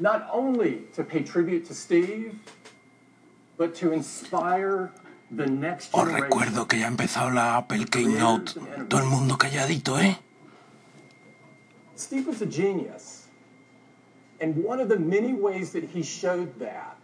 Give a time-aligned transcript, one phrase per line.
[0.00, 2.34] not only to pay tribute to Steve,
[3.56, 4.92] but to inspire
[5.30, 8.54] the next Os recuerdo que ya ha empezado la Apple Keynote.
[8.88, 10.18] Todo el mundo calladito, ¿eh?
[11.96, 13.28] Steve was a genius.
[14.40, 16.96] And one of the many ways that he showed that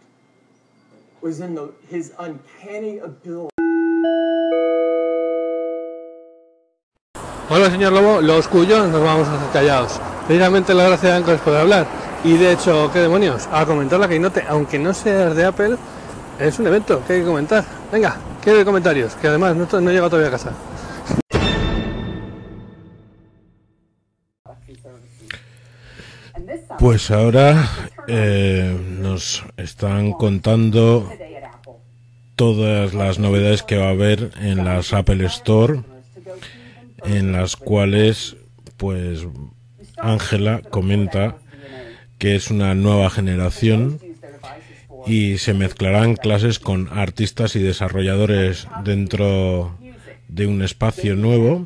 [1.21, 3.51] was in the, his uncanny ability.
[7.49, 10.01] Hola, señor Lobo, los cuyos nos vamos a hacer callados.
[10.25, 12.06] Precisamente la gracia de Anchor es poder hablar.
[12.23, 13.47] Y de hecho, ¿qué demonios?
[13.51, 15.77] A comentar la Keynote, aunque no seas de Apple,
[16.39, 17.63] es un evento que hay que comentar.
[17.91, 20.51] Venga, quiero comentarios, que además no, no he llegado todavía a casa.
[26.79, 27.69] Pues ahora
[28.07, 31.11] eh, nos están contando
[32.35, 35.81] todas las novedades que va a haber en las Apple Store,
[37.03, 38.37] en las cuales,
[38.77, 39.25] pues,
[39.97, 41.37] Ángela comenta
[42.17, 43.99] que es una nueva generación
[45.05, 49.77] y se mezclarán clases con artistas y desarrolladores dentro
[50.27, 51.65] de un espacio nuevo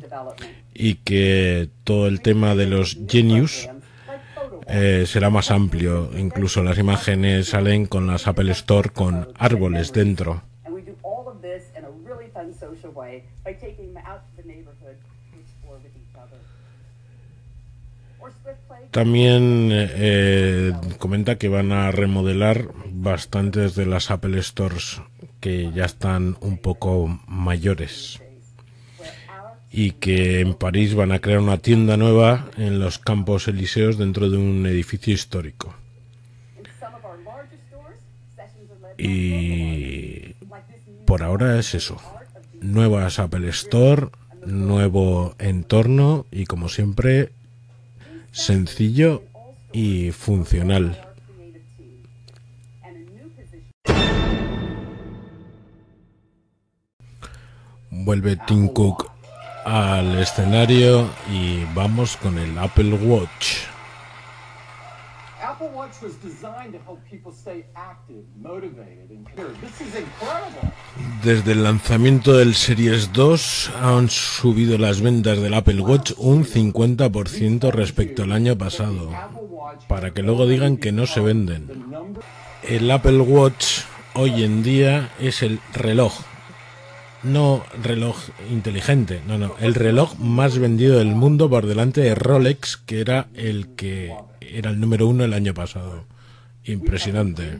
[0.74, 3.68] y que todo el tema de los genius
[4.68, 6.10] eh, será más amplio.
[6.16, 10.42] Incluso las imágenes salen con las Apple Store con árboles dentro.
[18.90, 25.00] También eh, comenta que van a remodelar bastantes de las Apple Stores
[25.40, 28.20] que ya están un poco mayores
[29.72, 34.28] y que en París van a crear una tienda nueva en los Campos Elíseos dentro
[34.28, 35.74] de un edificio histórico.
[38.98, 40.34] Y
[41.06, 41.96] por ahora es eso.
[42.60, 44.08] Nuevas Apple Store,
[44.46, 47.32] nuevo entorno y como siempre
[48.32, 49.22] sencillo
[49.72, 50.98] y funcional.
[57.90, 59.10] Vuelve Tim Cook
[59.64, 63.71] al escenario y vamos con el Apple Watch.
[71.22, 77.70] Desde el lanzamiento del Series 2 han subido las ventas del Apple Watch un 50%
[77.70, 79.10] respecto al año pasado,
[79.88, 81.84] para que luego digan que no se venden.
[82.62, 83.82] El Apple Watch
[84.14, 86.12] hoy en día es el reloj,
[87.22, 88.16] no reloj
[88.50, 93.28] inteligente, no, no, el reloj más vendido del mundo por delante de Rolex, que era
[93.34, 94.12] el que
[94.52, 96.04] era el número uno el año pasado.
[96.64, 97.58] Impresionante.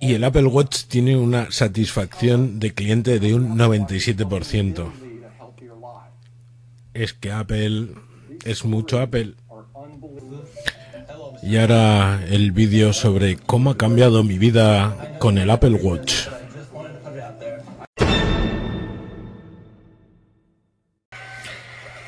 [0.00, 4.16] Y el Apple Watch tiene una satisfacción de cliente de un 97%.
[4.16, 6.14] lead a healthier life.
[6.94, 7.88] Es que Apple
[8.44, 9.34] es mucho Apple.
[11.42, 16.28] Y ahora el vídeo sobre cómo ha cambiado mi vida con el Apple Watch.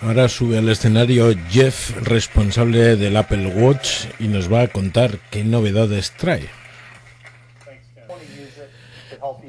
[0.02, 5.44] Ahora sube al escenario Jeff, responsable del Apple Watch, y nos va a contar qué
[5.44, 6.48] novedades trae.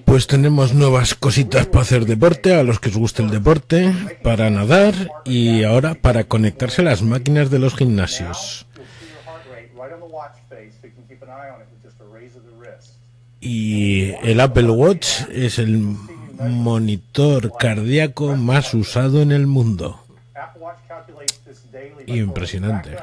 [0.06, 4.52] Pues tenemos nuevas cositas para hacer deporte, a los que os guste el deporte, para
[4.52, 4.94] nadar
[5.25, 8.68] y ahora para conectarse a las máquinas de los gimnasios.
[13.42, 15.80] Y el Apple Watch es el
[16.40, 20.03] monitor cardíaco más usado en el mundo.
[22.08, 22.98] Impresionante.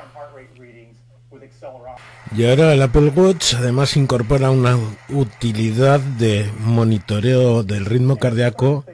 [2.37, 4.79] Y ahora el Apple Watch además incorpora una
[5.09, 8.85] utilidad de monitoreo del ritmo cardíaco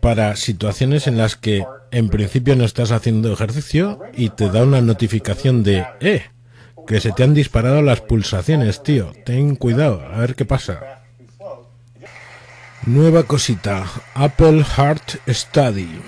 [0.00, 4.80] para situaciones en las que en principio no estás haciendo ejercicio y te da una
[4.80, 6.24] notificación de, eh,
[6.86, 9.12] que se te han disparado las pulsaciones, tío.
[9.24, 11.02] Ten cuidado, a ver qué pasa.
[12.86, 16.00] Nueva cosita, Apple Heart Study.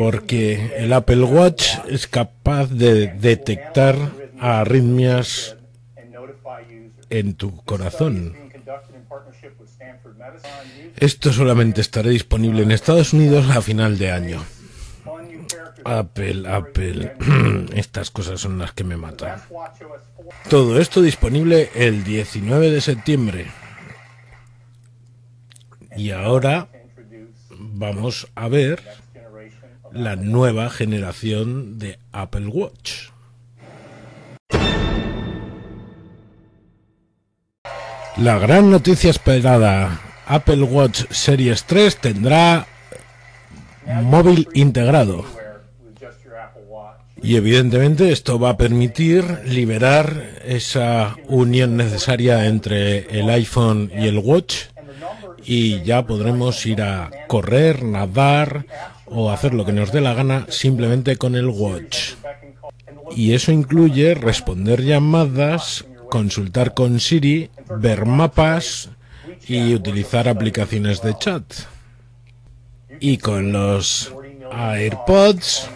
[0.00, 3.96] Porque el Apple Watch es capaz de detectar
[4.40, 5.58] arritmias
[7.10, 8.34] en tu corazón.
[10.96, 14.42] Esto solamente estará disponible en Estados Unidos a final de año.
[15.84, 17.16] Apple, Apple.
[17.74, 19.38] Estas cosas son las que me matan.
[19.50, 23.48] Watch OS 4 Todo esto disponible el 19 de septiembre.
[25.94, 26.68] Y ahora
[27.50, 28.80] vamos a ver
[29.92, 33.10] la nueva generación de Apple Watch.
[38.16, 42.66] La gran noticia esperada, Apple Watch Series 3 tendrá
[44.02, 45.24] móvil integrado.
[47.22, 54.18] Y evidentemente esto va a permitir liberar esa unión necesaria entre el iPhone y el
[54.18, 54.70] Watch
[55.44, 58.66] y ya podremos ir a correr, nadar
[59.10, 62.14] o hacer lo que nos dé la gana simplemente con el Watch.
[63.14, 68.90] Y eso incluye responder llamadas, consultar con Siri, ver mapas
[69.46, 71.42] y utilizar aplicaciones de chat.
[73.00, 74.12] Y con los
[74.52, 75.68] AirPods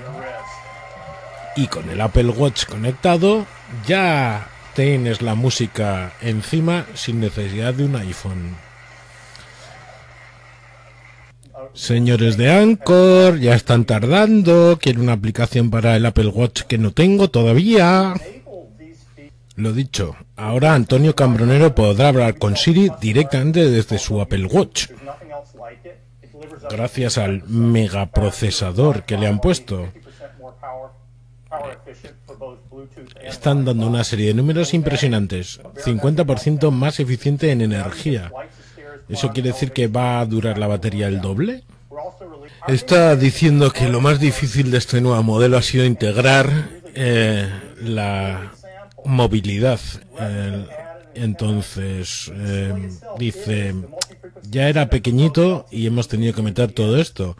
[1.56, 3.46] y con el Apple Watch conectado
[3.86, 8.63] ya tienes la música encima sin necesidad de un iPhone.
[11.74, 14.78] Señores de Anchor, ya están tardando.
[14.80, 18.14] Quiero una aplicación para el Apple Watch que no tengo todavía.
[19.56, 24.88] Lo dicho, ahora Antonio Cambronero podrá hablar con Siri directamente desde su Apple Watch.
[26.70, 29.88] Gracias al megaprocesador que le han puesto.
[33.22, 35.60] Están dando una serie de números impresionantes.
[35.84, 38.32] 50% más eficiente en energía.
[39.08, 41.64] ¿Eso quiere decir que va a durar la batería el doble?
[42.66, 46.48] Está diciendo que lo más difícil de este nuevo modelo ha sido integrar
[46.94, 47.48] eh,
[47.82, 48.52] la
[49.04, 49.80] movilidad.
[51.14, 53.74] Entonces, eh, dice,
[54.50, 57.36] ya era pequeñito y hemos tenido que meter todo esto.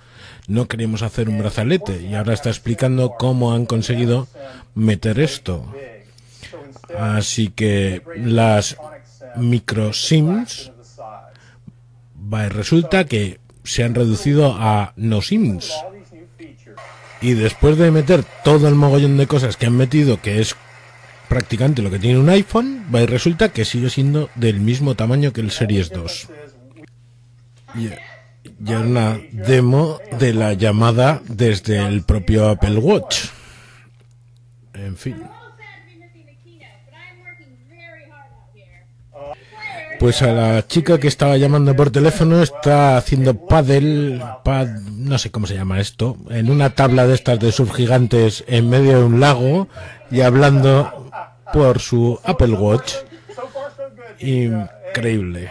[0.47, 4.29] No queríamos hacer un brazalete y ahora está explicando cómo han conseguido
[4.75, 5.65] meter esto.
[6.99, 8.77] Así que las
[9.37, 10.71] micro SIMs
[12.49, 15.73] resulta que se han reducido a no sims.
[17.21, 20.57] Y después de meter todo el mogollón de cosas que han metido, que es
[21.29, 25.33] prácticamente lo que tiene un iPhone, va y resulta que sigue siendo del mismo tamaño
[25.33, 26.29] que el Series 2.
[27.77, 27.91] Y
[28.61, 33.25] ya una demo de la llamada desde el propio Apple Watch.
[34.75, 35.17] En fin.
[39.99, 45.31] Pues a la chica que estaba llamando por teléfono está haciendo paddle, pad, no sé
[45.31, 49.05] cómo se llama esto, en una tabla de estas de surf gigantes en medio de
[49.05, 49.69] un lago
[50.11, 51.11] y hablando
[51.53, 52.95] por su Apple Watch.
[54.19, 55.51] Increíble.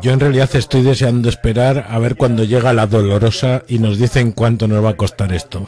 [0.00, 4.32] Yo en realidad estoy deseando esperar a ver cuando llega la dolorosa y nos dicen
[4.32, 5.66] cuánto nos va a costar esto.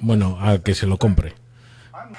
[0.00, 1.34] Bueno, a que se lo compre.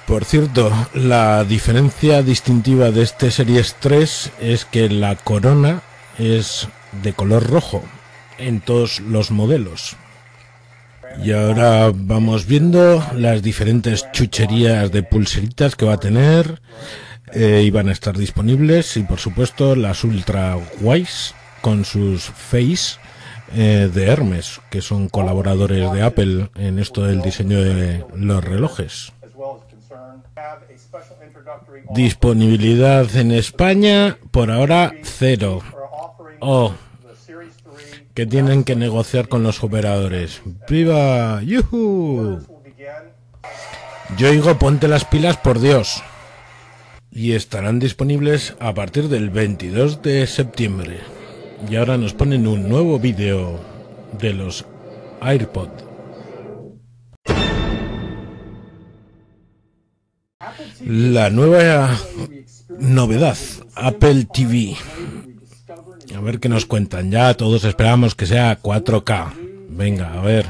[0.06, 5.82] Por cierto, la diferencia distintiva de este Series 3 es que la corona
[6.18, 6.68] es
[7.02, 7.82] de color rojo
[8.38, 9.96] en todos los modelos.
[11.22, 16.60] Y ahora vamos viendo las diferentes chucherías de pulseritas que va a tener
[17.32, 22.98] eh, y van a estar disponibles y por supuesto las Ultra Wise con sus Face
[23.54, 29.12] eh, de Hermes, que son colaboradores de Apple en esto del diseño de los relojes.
[31.94, 35.60] Disponibilidad en España por ahora cero.
[36.40, 36.72] Oh,
[38.14, 40.42] que tienen que negociar con los operadores.
[40.68, 41.42] ¡Viva!
[41.42, 42.40] ¡Yuhu!
[44.16, 46.02] Yo digo, ponte las pilas por Dios.
[47.10, 51.00] Y estarán disponibles a partir del 22 de septiembre.
[51.68, 53.60] Y ahora nos ponen un nuevo vídeo
[54.18, 54.66] de los
[55.20, 55.91] AirPods.
[60.84, 61.98] La nueva
[62.78, 63.36] novedad,
[63.74, 64.76] Apple TV.
[66.14, 67.10] A ver qué nos cuentan.
[67.10, 69.32] Ya todos esperamos que sea 4K.
[69.70, 70.46] Venga, a ver.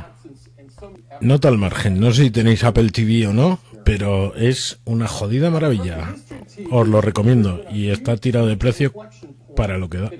[1.21, 2.01] Nota al margen.
[2.01, 6.15] No sé si tenéis Apple TV o no, pero es una jodida maravilla.
[6.71, 7.65] Os lo recomiendo.
[7.71, 8.93] Y está tirado de precio
[9.55, 10.11] para lo que da.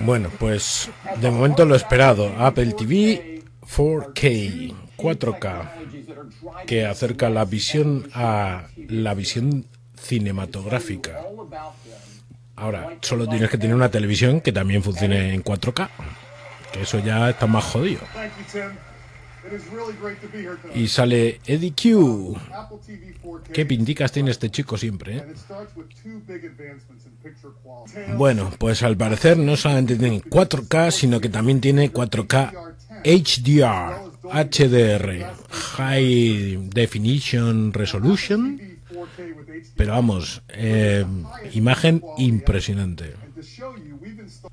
[0.00, 2.32] Bueno, pues de momento lo esperado.
[2.38, 9.66] Apple TV 4K, 4K que acerca la visión a la visión
[9.96, 11.20] cinematográfica.
[12.56, 15.88] Ahora, solo tienes que tener una televisión que también funcione en 4K,
[16.72, 18.00] que eso ya está más jodido.
[20.74, 22.36] Y sale Eddie Q.
[23.52, 25.24] Qué pinticas tiene este chico siempre, ¿eh?
[28.16, 32.52] Bueno, pues al parecer no solamente tiene 4K, sino que también tiene 4K
[33.02, 38.60] HDR, HDR, High Definition Resolution,
[39.76, 41.04] pero vamos, eh,
[41.52, 43.14] imagen impresionante.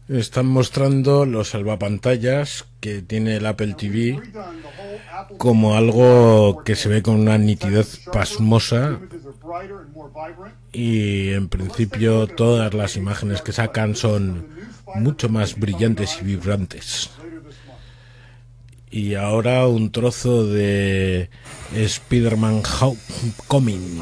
[0.08, 4.22] Están mostrando los salvapantallas que tiene el Apple TV
[5.38, 9.00] como algo que se ve con una nitidez pasmosa
[10.72, 14.48] y en principio todas las imágenes que sacan son
[14.96, 17.10] mucho más brillantes y vibrantes.
[18.90, 21.30] Y ahora un trozo de
[21.76, 24.02] Spider-Man Homecoming.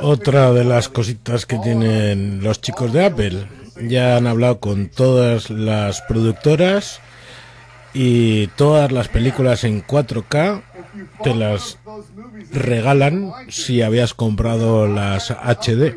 [0.00, 3.48] Otra de las cositas que tienen los chicos de Apple.
[3.80, 7.00] Ya han hablado con todas las productoras
[7.94, 10.62] y todas las películas en 4K
[11.22, 11.78] te las
[12.52, 15.96] regalan si habías comprado las HD.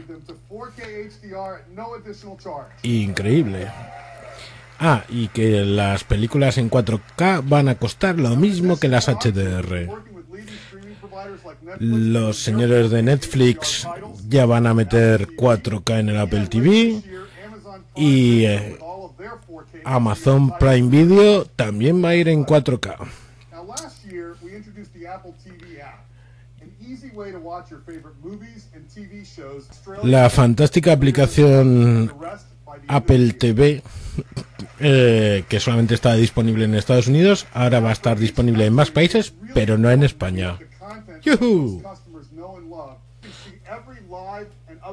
[2.83, 3.67] Increíble.
[4.79, 9.89] Ah, y que las películas en 4K van a costar lo mismo que las HDR.
[11.79, 13.87] Los señores de Netflix
[14.27, 17.01] ya van a meter 4K en el Apple TV
[17.95, 18.77] y eh,
[19.85, 22.95] Amazon Prime Video también va a ir en 4K.
[30.03, 32.13] La fantástica aplicación
[32.87, 33.81] Apple TV,
[34.79, 38.91] eh, que solamente está disponible en Estados Unidos, ahora va a estar disponible en más
[38.91, 40.57] países, pero no en España.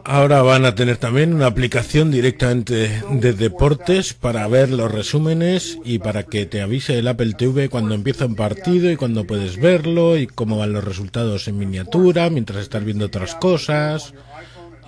[0.04, 5.98] Ahora van a tener también una aplicación directamente de deportes para ver los resúmenes y
[5.98, 10.16] para que te avise el Apple TV cuando empieza un partido y cuando puedes verlo
[10.16, 14.14] y cómo van los resultados en miniatura mientras estás viendo otras cosas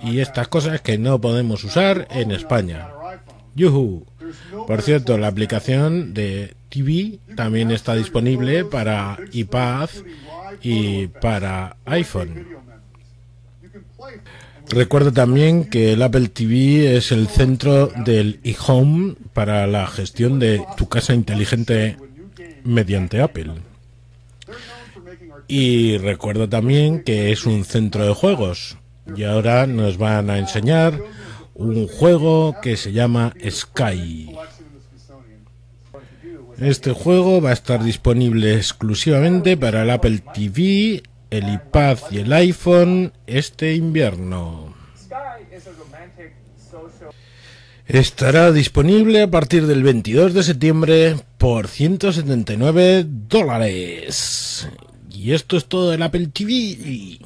[0.03, 2.89] y estas cosas que no podemos usar en España.
[3.55, 4.05] Yuhu.
[4.67, 9.89] Por cierto, la aplicación de TV también está disponible para iPad
[10.61, 12.47] y para iPhone.
[14.69, 20.63] Recuerda también que el Apple TV es el centro del eHome para la gestión de
[20.75, 21.97] tu casa inteligente
[22.63, 23.51] mediante Apple.
[25.47, 28.77] Y recuerda también que es un centro de juegos.
[29.15, 30.99] Y ahora nos van a enseñar
[31.55, 34.35] un juego que se llama Sky.
[36.59, 42.31] Este juego va a estar disponible exclusivamente para el Apple TV, el iPad y el
[42.31, 44.73] iPhone este invierno.
[47.87, 54.67] Estará disponible a partir del 22 de septiembre por 179 dólares.
[55.11, 57.19] Y esto es todo del Apple TV.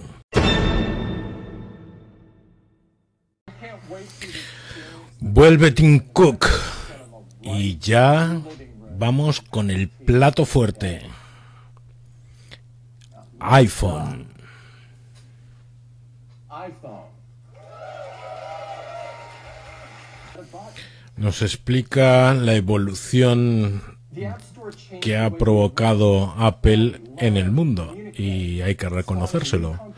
[5.20, 6.48] Vuelve Tim Cook.
[7.42, 8.42] Y ya
[8.98, 11.02] vamos con el plato fuerte.
[13.40, 14.28] iPhone.
[21.18, 23.82] Nos explica la evolución
[25.02, 29.94] que ha provocado Apple en el mundo y hay que reconocérselo.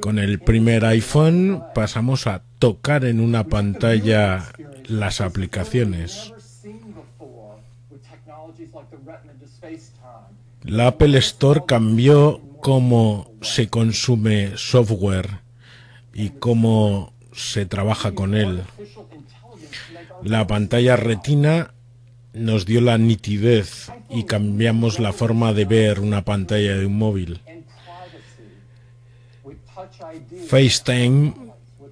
[0.00, 4.42] Con el primer iPhone pasamos a tocar en una pantalla
[4.86, 6.32] las aplicaciones.
[10.62, 15.40] La Apple Store cambió cómo se consume software
[16.14, 18.62] y cómo se trabaja con él.
[20.22, 21.74] La pantalla retina
[22.32, 27.42] nos dio la nitidez y cambiamos la forma de ver una pantalla de un móvil.
[30.48, 31.43] FaceTime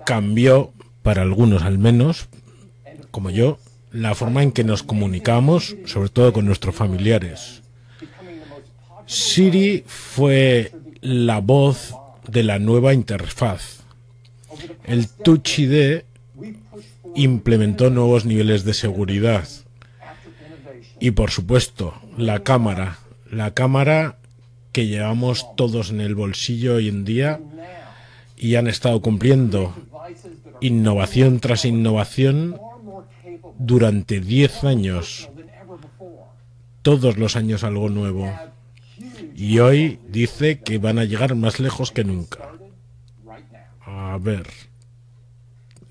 [0.04, 2.28] cambió, para algunos al menos,
[3.10, 3.58] como yo,
[3.90, 7.62] la forma en que nos comunicamos, sobre todo con nuestros familiares.
[9.06, 11.94] Siri fue la voz
[12.26, 13.80] de la nueva interfaz.
[14.84, 16.02] El Touch ID
[17.14, 19.46] implementó nuevos niveles de seguridad.
[21.00, 22.98] Y por supuesto, la cámara.
[23.30, 24.18] La cámara
[24.72, 27.40] que llevamos todos en el bolsillo hoy en día
[28.36, 29.74] y han estado cumpliendo
[30.62, 32.58] innovación tras innovación
[33.58, 35.28] durante 10 años.
[36.82, 38.32] Todos los años algo nuevo.
[39.36, 42.38] Y hoy dice que van a llegar más lejos que nunca.
[43.84, 44.46] A ver.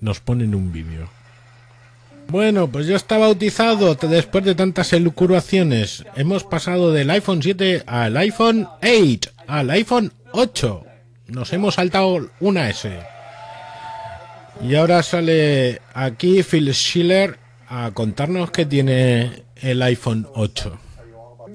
[0.00, 1.08] Nos ponen un vídeo.
[2.28, 6.04] Bueno, pues ya está bautizado después de tantas elucubraciones.
[6.16, 10.84] Hemos pasado del iPhone 7 al iPhone 8, al iPhone 8.
[11.28, 13.11] Nos hemos saltado una S.
[14.62, 17.38] Y ahora sale aquí Phil Schiller
[17.68, 20.78] a contarnos que tiene el iPhone 8.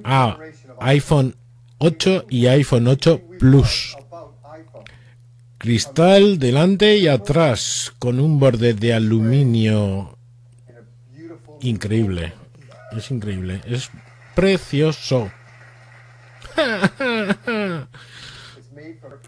[0.04, 0.38] Ah,
[0.82, 1.36] iPhone
[1.78, 3.96] 8 y iPhone 8 Plus.
[5.58, 10.18] Cristal delante y atrás con un borde de aluminio
[11.62, 12.34] increíble.
[12.96, 13.62] Es increíble.
[13.66, 13.90] Es
[14.36, 15.32] precioso.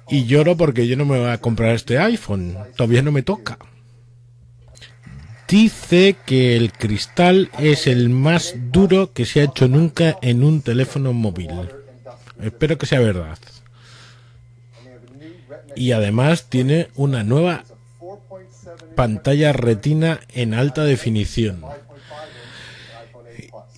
[0.09, 2.57] y lloro porque yo no me voy a comprar este iPhone.
[2.75, 3.57] Todavía no me toca.
[5.47, 10.61] dice que el cristal es el más duro que se ha hecho nunca en un
[10.61, 11.51] teléfono móvil.
[12.41, 13.37] Espero que sea verdad.
[15.75, 17.63] Y además tiene una nueva
[18.95, 21.61] pantalla retina en alta definición.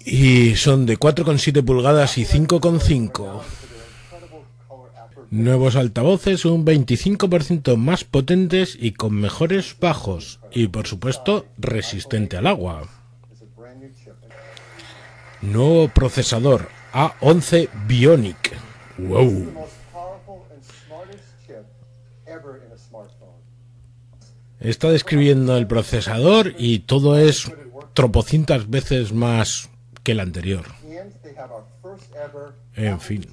[0.03, 3.41] Y son de 4,7 pulgadas y 5,5.
[5.31, 10.41] Nuevos altavoces un 25% más potentes y con mejores bajos.
[10.51, 12.89] Y por supuesto, resistente al agua.
[15.41, 18.51] Nuevo procesador A11 Bionic.
[18.97, 19.53] ¡Wow!
[24.59, 27.49] Está describiendo el procesador y todo es
[27.93, 29.69] tropocientas veces más
[30.03, 30.65] que el anterior.
[32.75, 33.25] En fin.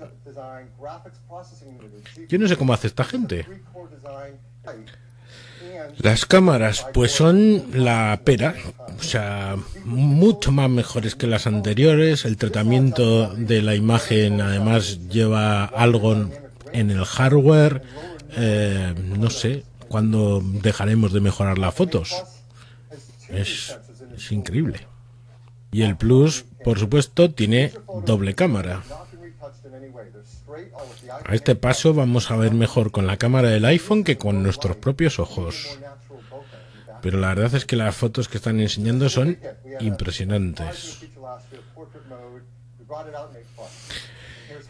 [2.29, 3.47] Yo no sé cómo hace esta gente.
[5.99, 8.55] Las cámaras, pues son la pera,
[8.99, 12.25] o sea, mucho más mejores que las anteriores.
[12.25, 16.31] El tratamiento de la imagen, además, lleva algo
[16.73, 17.83] en el hardware.
[18.37, 22.15] Eh, no sé cuándo dejaremos de mejorar las fotos.
[23.29, 23.77] Es,
[24.17, 24.87] es increíble.
[25.73, 27.73] Y el Plus, por supuesto, tiene
[28.05, 28.83] doble cámara.
[31.25, 34.77] A este paso vamos a ver mejor con la cámara del iPhone que con nuestros
[34.77, 35.79] propios ojos.
[37.03, 39.39] Pero la verdad es que las fotos que están enseñando son
[39.81, 40.99] impresionantes.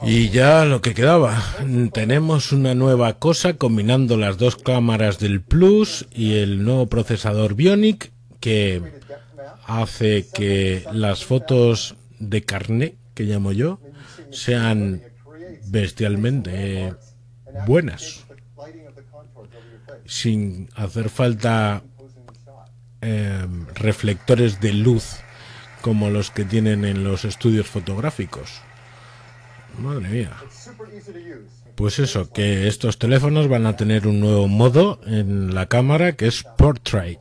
[0.02, 1.42] Y ya lo que quedaba,
[1.92, 8.12] tenemos una nueva cosa combinando las dos cámaras del Plus y el nuevo procesador Bionic
[8.40, 8.82] que
[9.66, 13.80] hace que las fotos de carné, que llamo yo,
[14.30, 15.02] sean
[15.66, 16.94] bestialmente
[17.66, 18.24] buenas,
[20.06, 21.82] sin hacer falta
[23.00, 25.18] em, reflectores de luz
[25.82, 28.60] como los que tienen en los estudios fotográficos.
[29.78, 30.32] Madre mía.
[31.76, 36.26] Pues eso, que estos teléfonos van a tener un nuevo modo en la cámara que
[36.26, 37.20] es Portrait.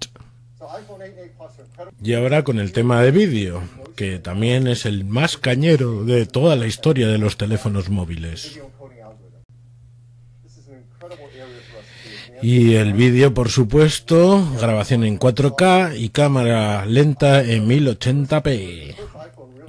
[2.04, 3.64] Y ahora con el tema de vídeo,
[3.96, 8.60] que también es el más cañero de toda la historia de los teléfonos móviles.
[12.42, 18.96] Y el vídeo, por supuesto, grabación en 4K y cámara lenta en 1080p.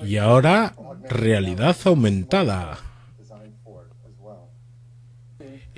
[0.04, 0.74] Y ahora,
[1.08, 2.87] realidad aumentada.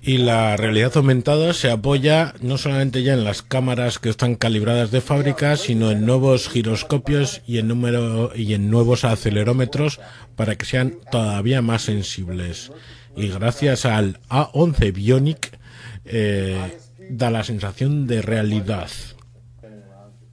[0.02, 4.90] Y la realidad aumentada se apoya no solamente ya en las cámaras que están calibradas
[4.90, 10.00] de fábrica, sino en nuevos giroscopios y en, nuevos acelerómetros
[10.36, 12.72] para que sean todavía más sensibles.
[13.14, 15.58] Y gracias al A11 Bionic
[16.06, 16.78] eh,
[17.10, 18.88] da la sensación de realidad.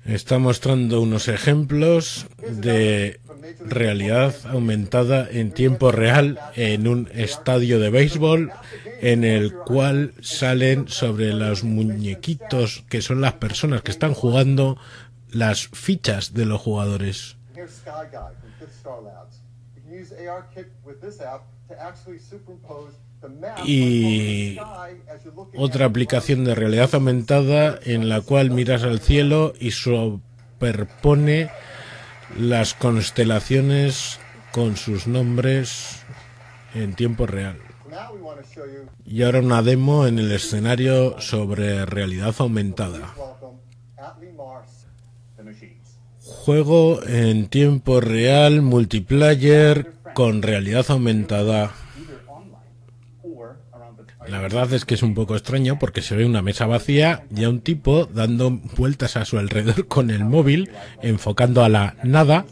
[0.05, 3.19] Está mostrando unos ejemplos de
[3.65, 8.51] realidad aumentada en tiempo real en un estadio de béisbol
[9.01, 14.77] en el cual salen sobre los muñequitos que son las personas que están jugando
[15.31, 17.37] las fichas de los jugadores.
[23.65, 24.57] Y
[25.55, 31.49] otra aplicación de realidad aumentada en la cual miras al cielo y superpone
[32.35, 34.19] las constelaciones
[34.51, 36.01] con sus nombres
[36.73, 37.57] en tiempo real.
[39.05, 43.13] Y ahora una demo en el escenario sobre realidad aumentada.
[46.21, 51.73] Juego en tiempo real multiplayer con realidad aumentada.
[54.29, 57.43] La verdad es que es un poco extraño porque se ve una mesa vacía y
[57.43, 60.69] a un tipo dando vueltas a su alrededor con el móvil,
[61.01, 62.45] enfocando a la nada,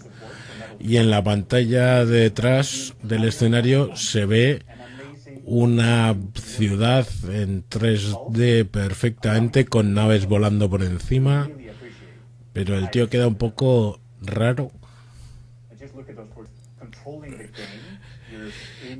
[0.80, 4.64] y en la pantalla detrás del escenario se ve
[5.44, 11.50] una ciudad en 3D perfectamente con naves volando por encima,
[12.54, 14.72] pero el tío queda un poco raro.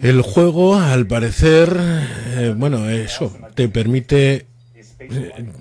[0.02, 1.76] El juego, al parecer,
[2.38, 4.48] eh, bueno, eso, te permite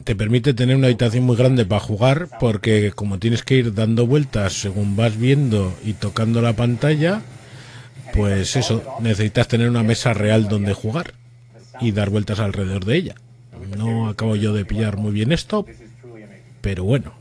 [0.04, 4.06] te permite tener una habitación muy grande para jugar porque como tienes que ir dando
[4.06, 7.22] vueltas según vas viendo y tocando la pantalla,
[8.12, 11.14] pues eso, necesitas tener una mesa real donde jugar
[11.80, 13.14] y dar vueltas alrededor de ella.
[13.76, 15.66] No acabo yo de pillar muy bien esto,
[16.60, 17.12] pero bueno.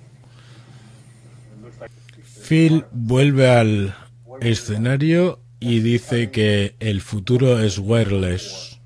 [2.47, 3.95] Phil vuelve al
[4.41, 8.81] escenario y dice que el futuro es wireless.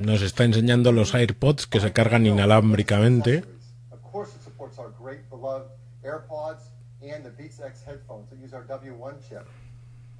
[0.00, 3.44] Nos está enseñando los AirPods que se cargan inalámbricamente.
[3.90, 5.68] Of course, it supports our great beloved
[6.02, 6.70] AirPods
[7.02, 9.46] and the Beats X headphones that use our W1 chip.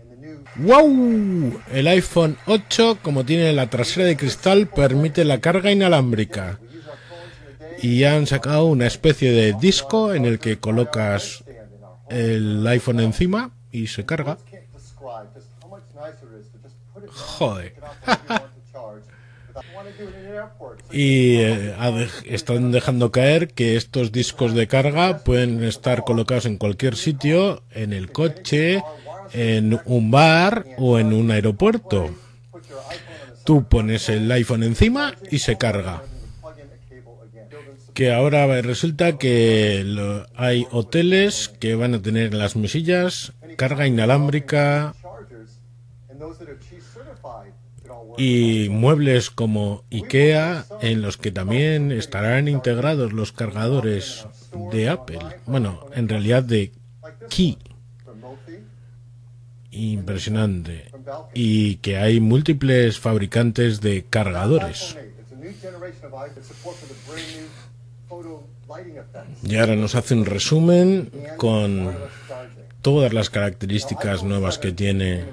[0.00, 1.60] And the new ¡Wow!
[1.70, 6.58] El iPhone 8, como tiene la trasera de cristal, permite la carga inalámbrica.
[7.82, 11.43] Y han sacado una especie de disco en el que colocas
[12.14, 14.38] el iPhone encima y se carga.
[17.10, 17.74] Joder.
[20.90, 21.74] Y eh,
[22.26, 27.92] están dejando caer que estos discos de carga pueden estar colocados en cualquier sitio, en
[27.92, 28.82] el coche,
[29.32, 32.10] en un bar o en un aeropuerto.
[33.44, 36.02] Tú pones el iPhone encima y se carga.
[36.02, 37.48] side and plug in a cable again.
[37.50, 43.86] Building Que ahora resulta que hay hoteles que van a tener en las mesillas carga
[43.86, 44.94] inalámbrica
[48.16, 54.26] y muebles como IKEA en los que también estarán integrados los cargadores
[54.72, 55.20] de Apple.
[55.46, 56.72] Bueno, en realidad de
[57.28, 57.58] Key.
[59.70, 60.90] Impresionante.
[61.34, 64.96] Y que hay múltiples fabricantes de cargadores.
[68.14, 68.14] iPhone 8.
[68.14, 69.44] It's a new generation of iPhone with support for the brand new photo lighting effects.
[69.44, 71.94] Y ahora nos hace un resumen con
[72.82, 75.24] todas las características nuevas que tiene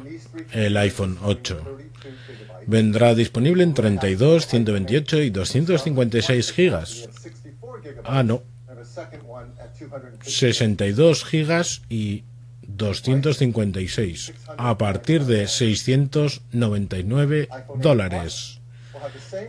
[0.53, 1.79] el iPhone 8.
[2.01, 2.67] 32 gigabytes.
[2.67, 6.89] Vendrá disponible en 32, 128 y 256 gigas.
[6.89, 8.03] 64 gigabytes.
[8.05, 10.23] Ah, no, And a second one at 250.
[10.23, 12.23] 62 gigas y
[12.67, 18.59] 256 a partir de 699 dólares.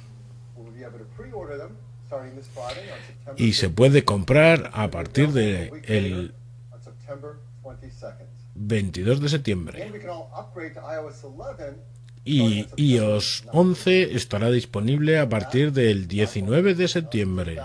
[3.37, 6.33] Y se puede comprar a partir de el
[6.71, 7.31] on September
[7.63, 8.25] 22nd.
[8.55, 9.81] 22 de septiembre.
[9.81, 11.91] And we can all upgrade to iOS 11
[12.23, 17.59] Y iOS 11 estará disponible a partir del 19 de septiembre.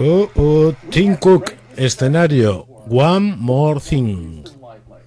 [0.00, 4.44] Oh, oh, Tim Cook, escenario, One More Thing.
[4.44, 5.02] Listen lightly.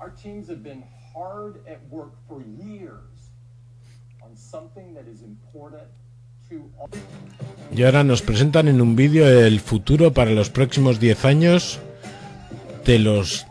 [0.00, 3.28] Our teams have been hard at work for years
[4.24, 5.84] on something that is important
[6.48, 6.88] to all.
[7.70, 11.78] Y ahora nos presentan en un vídeo el futuro para los próximos 10 años
[12.86, 13.44] de los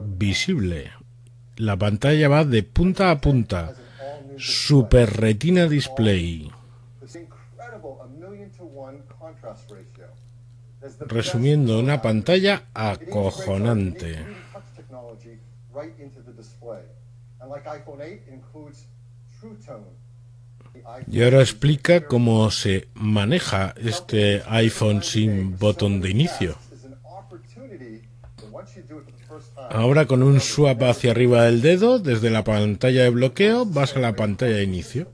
[0.00, 0.90] visible.
[1.56, 3.74] La pantalla va de punta a punta.
[4.38, 6.50] Super Retina Display.
[7.00, 8.22] This incredible a million to one contrast ratio.
[8.22, 8.23] There's the
[11.06, 14.06] Resumiendo, una pantalla acojonante.
[14.06, 15.38] unique 3D touch technology
[15.72, 16.82] right into the display.
[17.40, 18.86] And like iPhone 8, it includes
[19.40, 19.84] True Tone.
[20.72, 26.56] The iPhone Y ahora explica cómo se maneja este iPhone sin botón de inicio.
[29.70, 34.00] Ahora con un swap hacia arriba del dedo, desde la pantalla de bloqueo, vas a
[34.00, 35.08] la pantalla de inicio.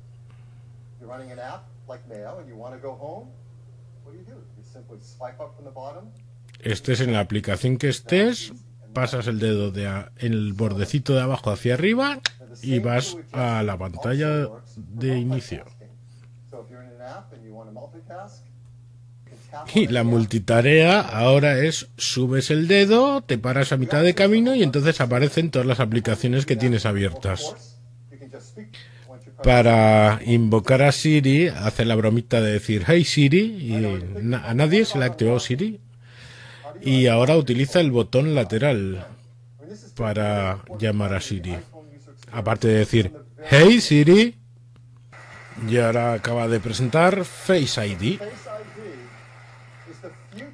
[6.63, 8.53] Estés en la aplicación que estés,
[8.93, 12.21] pasas el dedo de a- en el bordecito de abajo hacia arriba
[12.63, 15.65] y vas a la pantalla de inicio.
[19.75, 24.63] Y la multitarea ahora es subes el dedo, te paras a mitad de camino y
[24.63, 27.55] entonces aparecen todas las aplicaciones que tienes abiertas.
[29.43, 33.85] Para invocar a Siri, hace la bromita de decir Hey Siri y
[34.35, 35.81] a nadie se le ha activado Siri.
[36.83, 39.07] Y ahora utiliza el botón lateral
[39.97, 41.57] para llamar a Siri.
[42.33, 43.13] Aparte de decir
[43.49, 44.37] Hey Siri.
[45.69, 48.21] Y ahora acaba de presentar Face ID.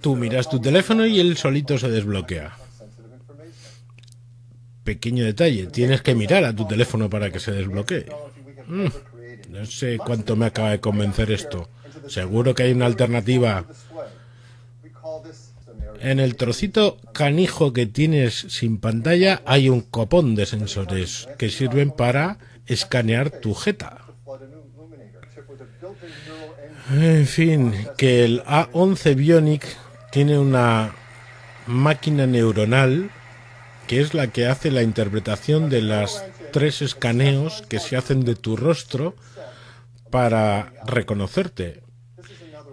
[0.00, 2.56] Tú miras tu teléfono y él solito se desbloquea.
[4.84, 8.06] Pequeño detalle, tienes que mirar a tu teléfono para que se desbloquee.
[8.66, 9.50] Created.
[9.50, 11.68] No sé cuánto me acaba de convencer esto.
[12.08, 13.64] Seguro que hay una alternativa.
[16.00, 21.90] En el trocito canijo que tienes sin pantalla hay un copón de sensores que sirven
[21.90, 24.02] para escanear tu jeta.
[26.92, 29.66] En fin, que el A11 Bionic
[30.12, 30.94] tiene una
[31.66, 33.10] máquina neuronal
[33.86, 38.34] que es la que hace la interpretación de las tres escaneos que se hacen de
[38.34, 39.14] tu rostro
[40.10, 41.82] para reconocerte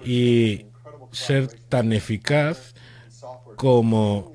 [0.05, 0.65] y
[1.11, 2.72] ser tan eficaz
[3.55, 4.33] como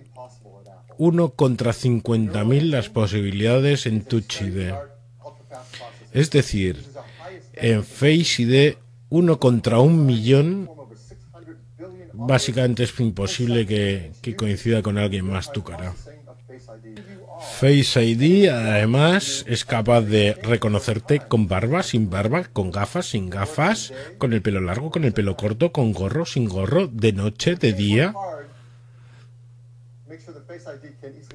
[0.96, 4.72] uno contra 50.000 las posibilidades en Touch ID.
[6.12, 6.84] Es decir,
[7.54, 8.74] en Face ID
[9.10, 10.68] uno contra un millón
[12.12, 15.94] básicamente es imposible que, que coincida con alguien más tu cara.
[17.60, 23.92] Face ID además es capaz de reconocerte con barba, sin barba, con gafas, sin gafas,
[24.18, 27.72] con el pelo largo, con el pelo corto, con gorro, sin gorro, de noche, de
[27.72, 28.14] día.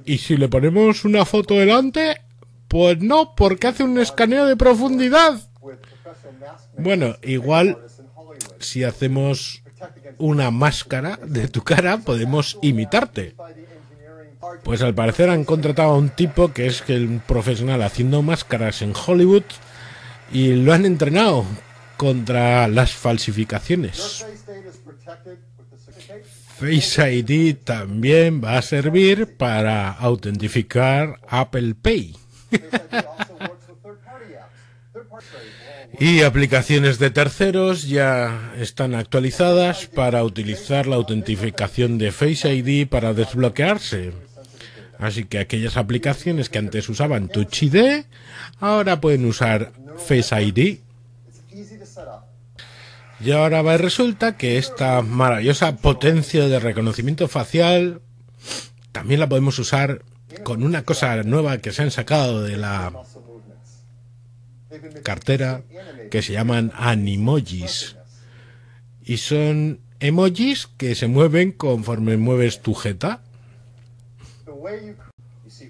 [0.06, 2.22] Y si le ponemos una foto delante,
[2.68, 5.40] pues no, porque hace un escaneo de profundidad.
[6.78, 7.78] Bueno, igual
[8.60, 9.64] si hacemos
[10.18, 13.36] una máscara de tu cara, podemos imitarte.
[14.64, 18.82] Pues al parecer han contratado a un tipo que es que el profesional haciendo máscaras
[18.82, 19.44] en Hollywood
[20.32, 21.46] y lo han entrenado
[21.98, 24.26] contra las falsificaciones.
[26.60, 32.16] Face ID también va a servir para autentificar Apple Pay.
[36.00, 43.13] Y aplicaciones de terceros ya están actualizadas para utilizar la autentificación de Face ID para
[43.13, 44.12] desbloquearse.
[44.98, 48.06] Así que aquellas aplicaciones que antes usaban Touch ID,
[48.60, 50.80] ahora pueden usar Face ID.
[53.24, 58.02] Y ahora resulta que esta maravillosa potencia de reconocimiento facial
[58.92, 60.04] también la podemos usar
[60.44, 62.92] con una cosa nueva que se han sacado de la
[65.04, 65.64] cartera
[66.12, 67.96] que se llaman animojis.
[69.06, 73.22] Y son emojis que se mueven conforme mueves tu jeta.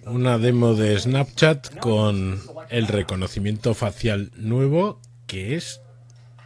[0.08, 5.83] Una demo de Snapchat con el reconocimiento facial nuevo que es...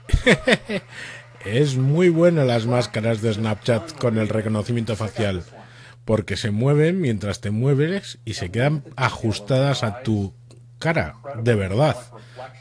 [1.45, 5.43] es muy buena las máscaras de Snapchat con el reconocimiento facial
[6.07, 10.33] porque se mueven mientras te mueves y se quedan ajustadas a tu
[10.79, 11.97] cara, de verdad.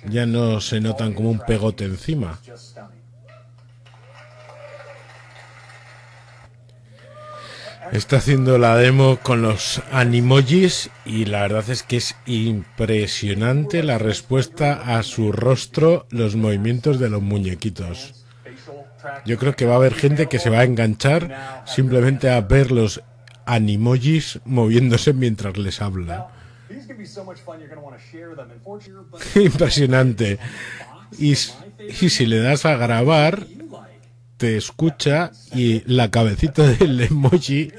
[0.05, 2.41] Ya no se notan como un pegote encima.
[7.92, 13.99] Está haciendo la demo con los animojis y la verdad es que es impresionante la
[13.99, 18.25] respuesta a su rostro, los movimientos de los muñequitos.
[19.25, 22.72] Yo creo que va a haber gente que se va a enganchar simplemente a ver
[22.72, 23.03] los
[23.44, 26.29] animojis moviéndose mientras les habla.
[29.35, 30.38] Impresionante.
[31.18, 33.46] Y, y si le das a grabar,
[34.37, 37.72] te escucha y la cabecita del emoji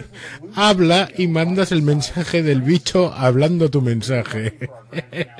[0.55, 4.57] habla y mandas el mensaje del bicho hablando tu mensaje.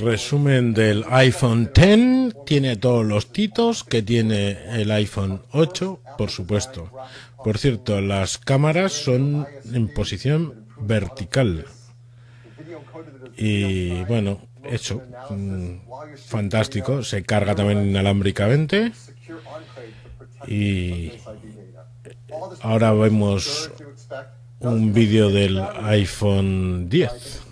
[0.00, 2.34] Resumen del iPhone X.
[2.46, 6.90] Tiene todos los titos que tiene el iPhone 8, por supuesto.
[7.42, 11.66] Por cierto, las cámaras son en posición vertical.
[13.36, 15.02] Y bueno, hecho.
[15.30, 15.80] Mm,
[16.16, 17.02] fantástico.
[17.02, 18.92] Se carga también inalámbricamente.
[20.46, 21.12] Y
[22.62, 23.70] ahora vemos
[24.60, 27.42] un vídeo del iPhone 10.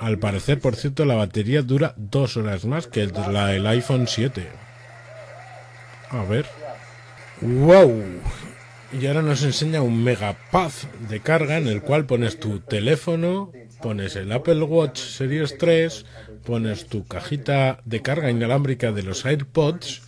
[0.00, 4.46] Al parecer, por cierto, la batería dura dos horas más que la del iPhone 7.
[6.10, 6.46] A ver.
[7.40, 8.02] ¡Wow!
[8.92, 10.70] Y ahora nos enseña un megapad
[11.08, 16.06] de carga en el cual pones tu teléfono, pones el Apple Watch Series 3,
[16.46, 20.02] pones tu cajita de carga inalámbrica de los AirPods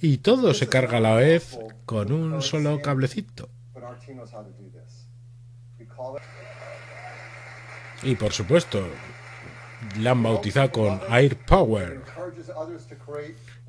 [0.00, 3.50] y todo se carga a la vez con un solo cablecito.
[8.04, 8.86] Y por supuesto,
[10.00, 12.00] la han bautizado con AirPower.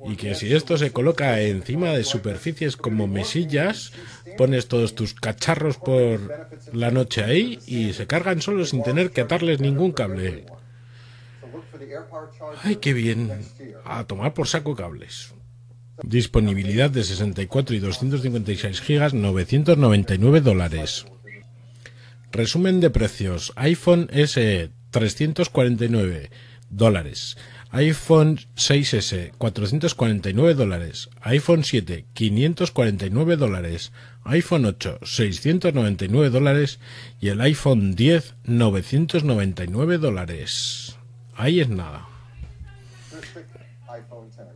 [0.06, 3.92] Y que si esto se coloca encima de superficies como mesillas,
[4.36, 9.22] pones todos tus cacharros por la noche ahí y se cargan solo sin tener que
[9.22, 10.46] atarles ningún cable.
[12.62, 13.30] Ay, qué bien.
[13.84, 15.34] A tomar por saco cables.
[16.02, 21.06] Disponibilidad de 64 y 256 gigas, 999 dólares.
[22.32, 23.52] Resumen de precios.
[23.54, 26.30] iPhone S 349
[26.68, 27.36] dólares.
[27.70, 31.10] iPhone 6S 449 dólares.
[31.20, 33.92] iPhone 7 549 dólares.
[34.24, 36.80] iPhone 8 699 dólares.
[37.20, 40.83] Y el iPhone 10 999 dólares.
[41.36, 42.06] Ahí es nada.
[43.88, 44.46] iPhone 10.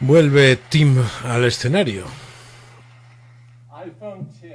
[0.00, 2.06] Vuelve Tim al escenario.
[3.70, 4.52] iPhone 10,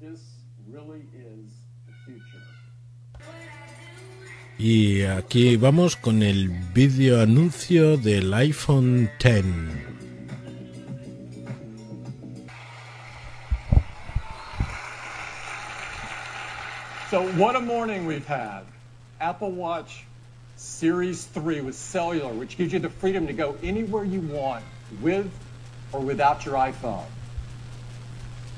[0.00, 0.20] this
[0.66, 1.52] really is
[1.86, 2.42] the future.
[4.58, 9.79] Y aquí vamos con el vídeo anuncio del iPhone 10.
[17.10, 18.60] So, what a morning we've had.
[19.20, 20.04] Apple Watch
[20.54, 24.64] Series 3 with cellular, which gives you the freedom to go anywhere you want
[25.02, 25.28] with
[25.90, 27.06] or without your iPhone.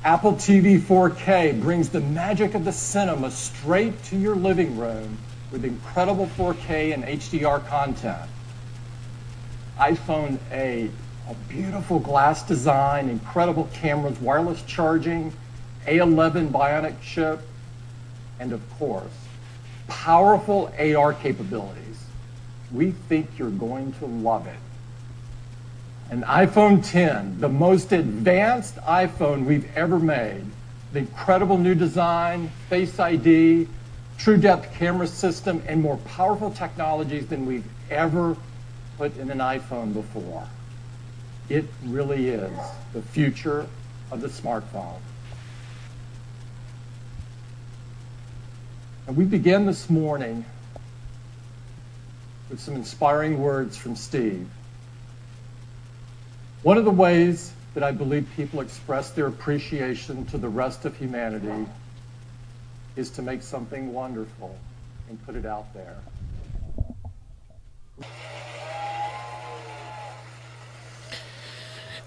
[0.05, 5.17] Apple TV 4K brings the magic of the cinema straight to your living room
[5.51, 8.29] with incredible 4K and HDR content.
[9.79, 10.91] iPhone 8,
[11.31, 15.33] a beautiful glass design, incredible cameras, wireless charging,
[15.87, 17.41] A11 Bionic chip,
[18.43, 19.13] and of course,
[19.87, 22.05] powerful AR capabilities.
[22.73, 24.59] We think you're going to love it.
[26.11, 30.45] An iPhone 10, the most advanced iPhone we've ever made.
[30.93, 33.69] The incredible new design, Face ID,
[34.19, 38.37] true depth camera system, and more powerful technologies than we've ever
[38.99, 40.49] put in an iPhone before.
[41.49, 42.59] It really is
[42.93, 43.67] the future
[44.11, 44.99] of the smartphone.
[49.13, 50.43] And we began this morning
[52.49, 54.49] with some inspiring words from Steve.
[56.63, 60.97] One of the ways that I believe people express their appreciation to the rest of
[60.97, 61.67] humanity
[62.97, 64.57] is to make something wonderful
[65.11, 65.99] and put it out there.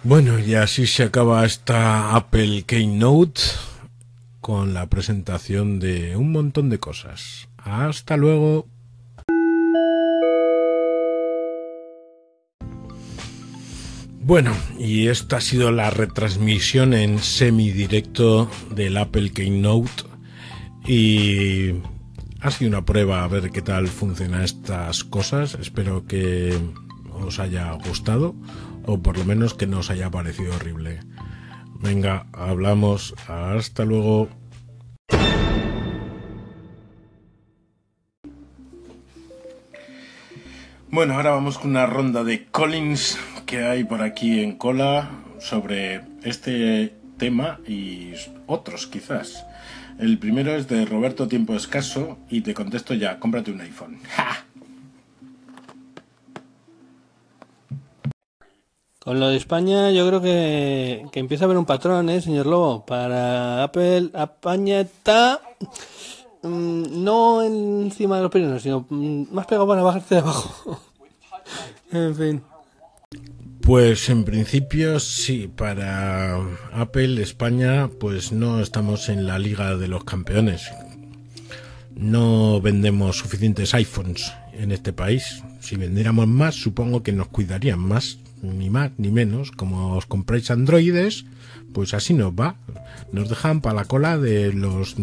[0.04, 3.75] Bueno, y así se acaba esta Apple Keynote
[4.46, 7.50] con la presentación de un montón de cosas.
[7.58, 8.68] Hasta luego.
[14.22, 20.04] Bueno, y esta ha sido la retransmisión en semidirecto del Apple Keynote
[20.86, 21.82] y
[22.40, 25.56] ha sido una prueba a ver qué tal funcionan estas cosas.
[25.56, 26.56] Espero que
[27.14, 28.36] os haya gustado
[28.86, 31.00] o por lo menos que no os haya parecido horrible.
[31.82, 33.14] Venga, hablamos.
[33.28, 34.30] Hasta luego.
[40.90, 45.10] Bueno, ahora vamos con una ronda de Collins que hay por aquí en cola
[45.40, 48.14] sobre este tema y
[48.48, 49.46] otros quizás.
[50.00, 54.00] El primero es de Roberto Tiempo Escaso y te contesto ya, cómprate un iPhone.
[54.16, 54.45] ¡Ja!
[59.06, 62.48] Con lo de España yo creo que, que empieza a haber un patrón, ¿eh, señor
[62.48, 62.88] Lobo?
[62.88, 65.41] Para Apple, España está
[66.41, 70.82] mm, no encima de los Pirineos, sino mm, más pegado para bajarte de abajo.
[71.91, 72.41] en fin.
[73.62, 76.39] Pues en principio sí, para
[76.74, 80.72] Apple España pues no estamos en la liga de los campeones.
[81.94, 85.44] No vendemos suficientes iPhones en este país.
[85.60, 89.52] Si vendiéramos más supongo que nos cuidarían más, ni más ni menos.
[89.52, 91.26] Como os compráis androides,
[91.74, 92.58] pues así nos va.
[93.12, 94.95] Nos dejan para la cola de los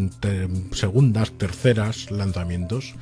[0.73, 2.95] segundas, terceras lanzamientos.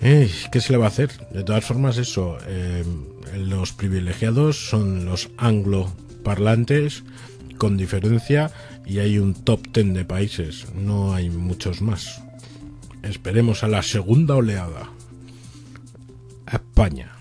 [0.00, 1.10] Eh, ¿Qué se le va a hacer?
[1.32, 2.84] De todas formas, eso, eh,
[3.36, 7.02] los privilegiados son los angloparlantes
[7.58, 8.52] con diferencia
[8.86, 12.22] y hay un top ten de países, no hay muchos más.
[13.02, 14.90] Esperemos a la segunda oleada.
[16.46, 17.17] España.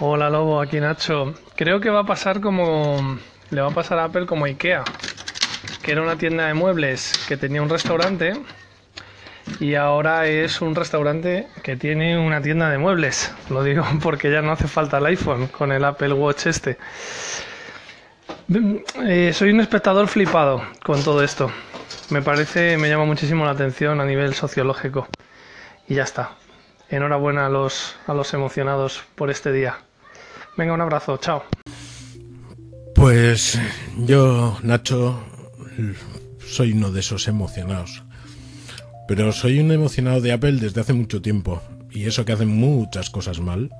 [0.00, 1.34] Hola Lobo, aquí Nacho.
[1.54, 3.16] Creo que va a pasar como
[3.50, 4.82] le va a pasar a Apple como IKEA,
[5.82, 8.32] que era una tienda de muebles que tenía un restaurante
[9.60, 13.32] y ahora es un restaurante que tiene una tienda de muebles.
[13.50, 16.76] Lo digo porque ya no hace falta el iPhone con el Apple Watch este.
[19.06, 21.52] Eh, soy un espectador flipado con todo esto.
[22.10, 25.06] Me parece, me llama muchísimo la atención a nivel sociológico.
[25.86, 26.32] Y ya está.
[26.88, 29.78] Enhorabuena a los, a los emocionados por este día.
[30.56, 31.44] Venga, un abrazo, chao.
[32.94, 33.58] Pues
[33.98, 35.22] yo, Nacho,
[36.46, 38.04] soy uno de esos emocionados.
[39.08, 41.60] Pero soy un emocionado de Apple desde hace mucho tiempo.
[41.90, 43.70] Y eso que hacen muchas cosas mal.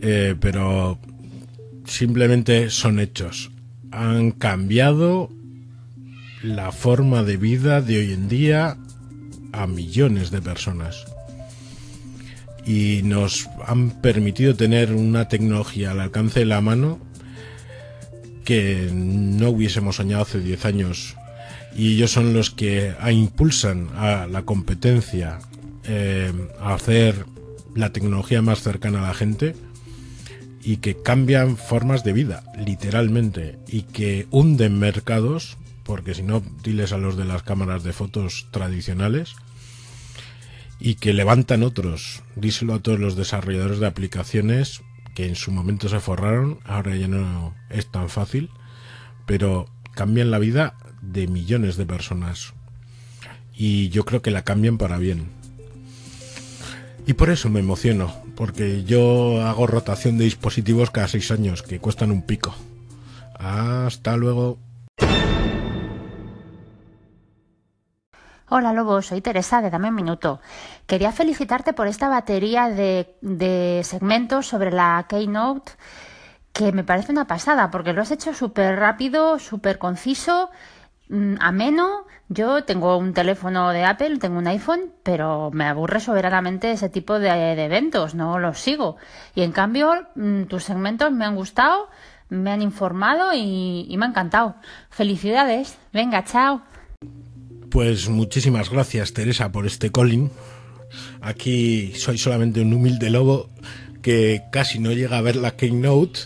[0.00, 0.98] Eh, pero
[1.84, 3.50] simplemente son hechos.
[3.90, 5.30] Han cambiado
[6.42, 8.76] la forma de vida de hoy en día
[9.52, 11.04] a millones de personas.
[12.66, 16.98] Y nos han permitido tener una tecnología al alcance de la mano
[18.44, 21.16] que no hubiésemos soñado hace 10 años.
[21.76, 25.40] Y ellos son los que impulsan a la competencia
[25.84, 27.26] eh, a hacer
[27.74, 29.54] la tecnología más cercana a la gente
[30.62, 36.92] y que cambian formas de vida, literalmente, y que hunden mercados, porque si no, diles
[36.92, 39.34] a los de las cámaras de fotos tradicionales,
[40.84, 42.22] y que levantan otros.
[42.36, 44.82] Díselo a todos los desarrolladores de aplicaciones
[45.14, 48.50] que en su momento se forraron, ahora ya no es tan fácil,
[49.24, 49.64] pero
[49.94, 52.52] cambian la vida de millones de personas.
[53.54, 55.28] Y yo creo que la cambian para bien.
[57.06, 61.78] Y por eso me emociono, porque yo hago rotación de dispositivos cada seis años, que
[61.78, 62.54] cuestan un pico.
[63.38, 64.58] Hasta luego.
[68.50, 70.38] Hola Lobo, soy Teresa de Dame un Minuto.
[70.86, 75.72] Quería felicitarte por esta batería de, segmentos sobre la Keynote
[76.52, 80.50] que me parece una pasada porque lo has hecho súper rápido, súper conciso,
[81.08, 82.04] mm, ameno.
[82.28, 87.18] Yo tengo un teléfono de Apple, tengo un iPhone, pero me aburre soberanamente ese tipo
[87.18, 88.96] de, eventos, no los sigo.
[89.34, 91.88] Y en cambio, mm, tus segmentos me han gustado,
[92.28, 94.56] me han informado y, y me ha encantado.
[94.90, 95.78] Felicidades.
[95.92, 96.60] Venga, chao.
[97.74, 100.30] Pues muchísimas gracias Teresa por este calling.
[101.20, 103.50] Aquí soy solamente un humilde lobo
[104.00, 106.20] que casi no llega a ver la Keynote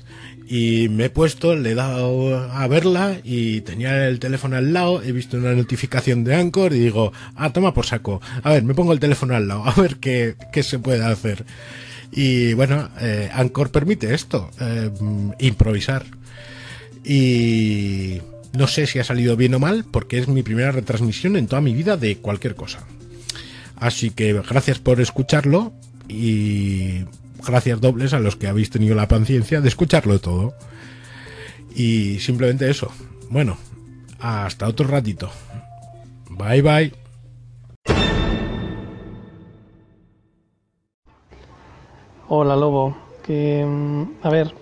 [0.47, 5.03] y me he puesto, le he dado a verla y tenía el teléfono al lado,
[5.03, 8.75] he visto una notificación de Anchor y digo, ah, toma por saco, a ver, me
[8.75, 11.47] pongo el teléfono al lado, a ver qué, qué se puede hacer.
[12.13, 14.91] Y bueno, eh, Anchor permite esto, eh,
[15.39, 16.05] improvisar.
[17.05, 18.21] Y
[18.53, 21.63] no sé si ha salido bien o mal, porque es mi primera retransmisión en toda
[21.63, 22.87] mi vida de cualquier cosa.
[23.77, 25.73] Así que gracias por escucharlo
[26.09, 27.05] y
[27.47, 30.55] gracias dobles a los que habéis tenido la paciencia de escucharlo todo.
[31.75, 32.91] Y simplemente eso.
[33.31, 33.57] Bueno,
[34.19, 35.31] hasta otro ratito.
[36.31, 36.93] Bye bye.
[42.31, 42.95] Hola Lobo,
[43.25, 44.53] que mm, a ver,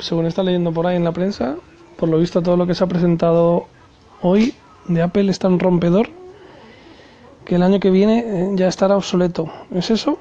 [0.00, 1.56] según está leyendo por ahí en la prensa,
[1.96, 3.66] por lo visto todo lo que se ha presentado
[4.20, 4.54] hoy
[4.88, 6.08] de Apple es tan rompedor
[7.44, 9.52] que el año que viene eh, ya estará obsoleto.
[9.72, 10.18] ¿Es eso?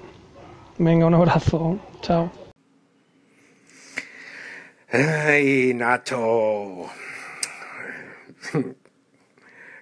[0.78, 1.80] Venga, un abrazo.
[2.02, 2.32] Chao.
[4.92, 6.86] Ay, Nacho.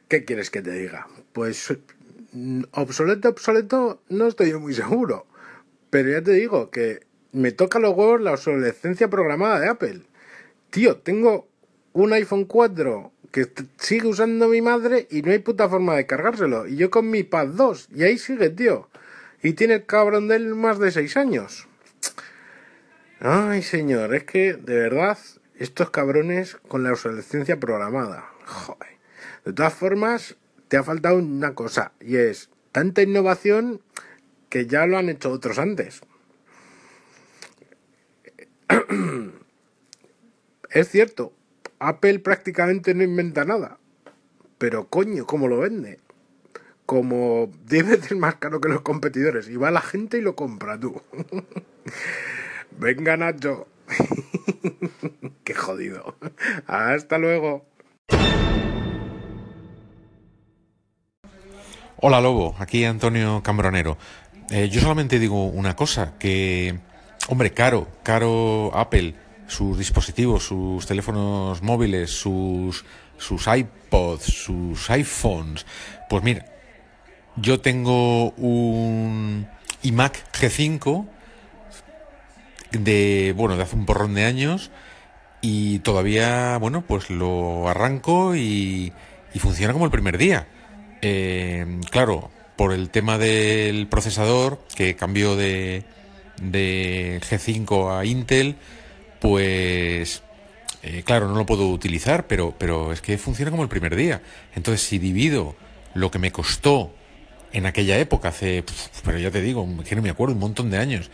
[0.08, 1.08] ¿Qué quieres que te diga?
[1.34, 1.74] Pues
[2.72, 5.26] obsoleto, obsoleto, no estoy muy seguro.
[5.90, 10.02] Pero ya te digo que me toca los huevos la obsolescencia programada de Apple.
[10.70, 11.48] Tío, tengo
[11.94, 16.68] un iPhone 4 que sigue usando mi madre y no hay puta forma de cargárselo.
[16.68, 17.90] Y yo con mi Pad 2.
[17.96, 18.90] Y ahí sigue, tío.
[19.42, 21.68] Y tiene el cabrón de él más de 6 años.
[23.20, 25.18] Ay, señor, es que de verdad,
[25.56, 28.30] estos cabrones con la obsolescencia programada.
[28.46, 28.98] Joder.
[29.46, 30.36] De todas formas,
[30.68, 31.94] te ha faltado una cosa.
[32.00, 33.82] Y es tanta innovación
[34.50, 36.02] que ya lo han hecho otros antes.
[40.74, 41.34] Es cierto,
[41.82, 43.80] Apple prácticamente no inventa nada.
[44.60, 46.00] Pero coño, ¿cómo lo vende?
[46.86, 49.50] Como 10 veces más caro que los competidores.
[49.50, 51.02] Y va la gente y lo compra tú.
[52.78, 53.68] Venga, Nacho.
[55.44, 56.16] Qué jodido.
[56.68, 57.66] Hasta luego.
[62.04, 63.98] Hola Lobo, aquí Antonio Cambronero.
[64.52, 66.80] Eh, yo solamente digo una cosa, que,
[67.28, 69.16] hombre, caro, caro Apple,
[69.52, 72.86] sus dispositivos, sus teléfonos móviles, sus,
[73.18, 75.66] sus iPods, sus iPhones.
[76.10, 76.46] Pues mira,
[77.36, 79.48] yo tengo un
[79.84, 81.06] iMac G5
[82.72, 84.72] de, bueno, de hace un porrón de años
[85.42, 88.94] y todavía, bueno, pues lo arranco y,
[89.34, 90.48] y funciona como el primer día.
[91.02, 95.84] Eh, claro, por el tema del procesador que cambió de,
[96.42, 98.56] de G5 a Intel,
[99.22, 100.24] pues
[100.84, 104.22] eh, claro, no lo puedo utilizar, pero, pero es que funciona como el primer día.
[104.56, 105.56] Entonces, si divido
[105.94, 106.94] lo que me costó
[107.54, 108.64] en aquella época, hace,
[109.06, 111.12] pero ya te digo, que no me acuerdo, un montón de años,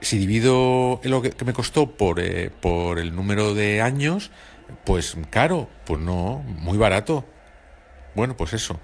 [0.00, 4.30] si divido lo que, me costó por, eh, por el número de años,
[4.84, 7.24] pues caro, pues no, muy barato.
[8.14, 8.78] Bueno, pues eso.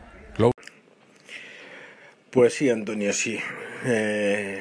[2.34, 3.38] Pues sí, Antonio, sí.
[3.84, 4.60] Eh,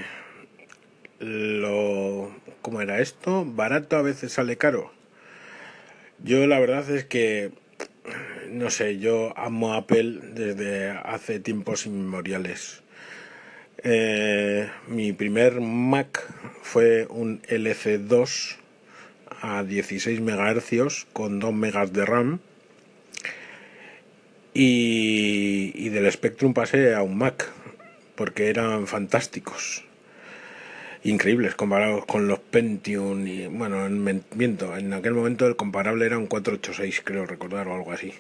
[1.20, 2.32] lo,
[2.64, 3.44] ¿Cómo era esto?
[3.46, 4.90] Barato a veces sale caro.
[6.24, 7.52] Yo la verdad es que,
[8.52, 12.82] no sé, yo amo Apple desde hace tiempos inmemoriales.
[13.84, 16.26] Eh, mi primer Mac
[16.62, 18.56] fue un LC2
[19.42, 22.40] a 16 MHz con 2 megas de RAM
[24.54, 27.52] y, y del Spectrum pasé a un Mac
[28.16, 29.84] porque eran fantásticos
[31.04, 36.18] increíbles comparados con los Pentium y bueno, en, miento, en aquel momento el comparable era
[36.18, 38.14] un 486 creo recordar o algo así.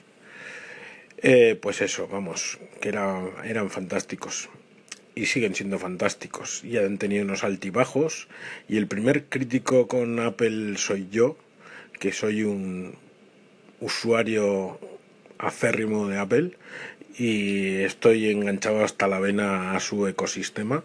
[1.17, 4.49] Eh, pues eso, vamos, que era, eran fantásticos.
[5.15, 6.63] Y siguen siendo fantásticos.
[6.65, 8.27] Y han tenido unos altibajos.
[8.67, 11.37] Y el primer crítico con Apple soy yo,
[11.99, 12.95] que soy un
[13.79, 14.79] usuario
[15.37, 16.51] acérrimo de Apple.
[17.17, 20.83] Y estoy enganchado hasta la vena a su ecosistema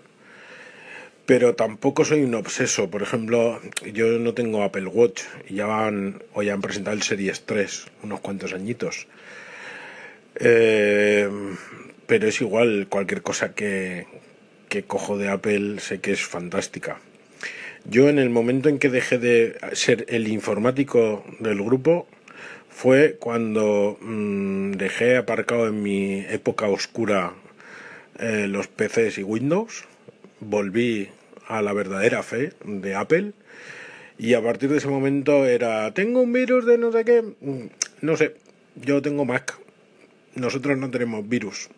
[1.28, 2.88] pero tampoco soy un obseso.
[2.88, 3.60] Por ejemplo,
[3.92, 7.84] yo no tengo Apple Watch y ya van, o ya han presentado el Series 3,
[8.02, 9.06] unos cuantos añitos.
[10.36, 11.28] Eh,
[12.06, 14.06] pero es igual, cualquier cosa que,
[14.70, 16.98] que cojo de Apple sé que es fantástica.
[17.84, 22.08] Yo en el momento en que dejé de ser el informático del grupo
[22.70, 27.34] fue cuando mm, dejé aparcado en mi época oscura
[28.18, 29.84] eh, los PCs y Windows,
[30.40, 31.10] volví
[31.48, 33.32] a la verdadera fe de Apple.
[34.18, 37.66] Y a partir de ese momento era, tengo un virus de no sé qué, mm,
[38.02, 38.34] no sé,
[38.76, 39.58] yo tengo Mac,
[40.34, 41.68] nosotros no tenemos virus.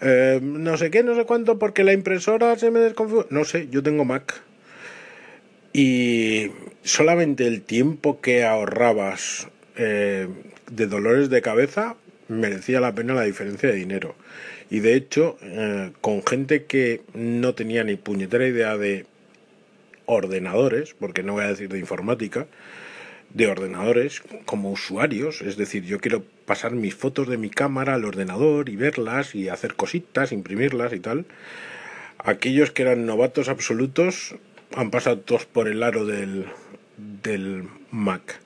[0.00, 3.26] Eh, no sé qué, no sé cuánto, porque la impresora se me desconfigura.
[3.30, 4.42] No sé, yo tengo Mac.
[5.72, 6.50] Y
[6.82, 10.28] solamente el tiempo que ahorrabas eh,
[10.70, 11.96] de dolores de cabeza
[12.28, 14.14] merecía la pena la diferencia de dinero.
[14.70, 19.06] Y de hecho, eh, con gente que no tenía ni puñetera idea de
[20.06, 22.46] ordenadores, porque no voy a decir de informática,
[23.34, 28.04] de ordenadores como usuarios, es decir, yo quiero pasar mis fotos de mi cámara al
[28.04, 31.26] ordenador y verlas y hacer cositas, imprimirlas y tal.
[32.18, 34.36] Aquellos que eran novatos absolutos
[34.74, 36.46] han pasado todos por el aro del,
[36.96, 38.40] del Mac.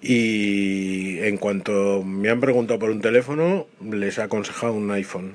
[0.00, 5.34] Y en cuanto me han preguntado por un teléfono, les he aconsejado un iPhone.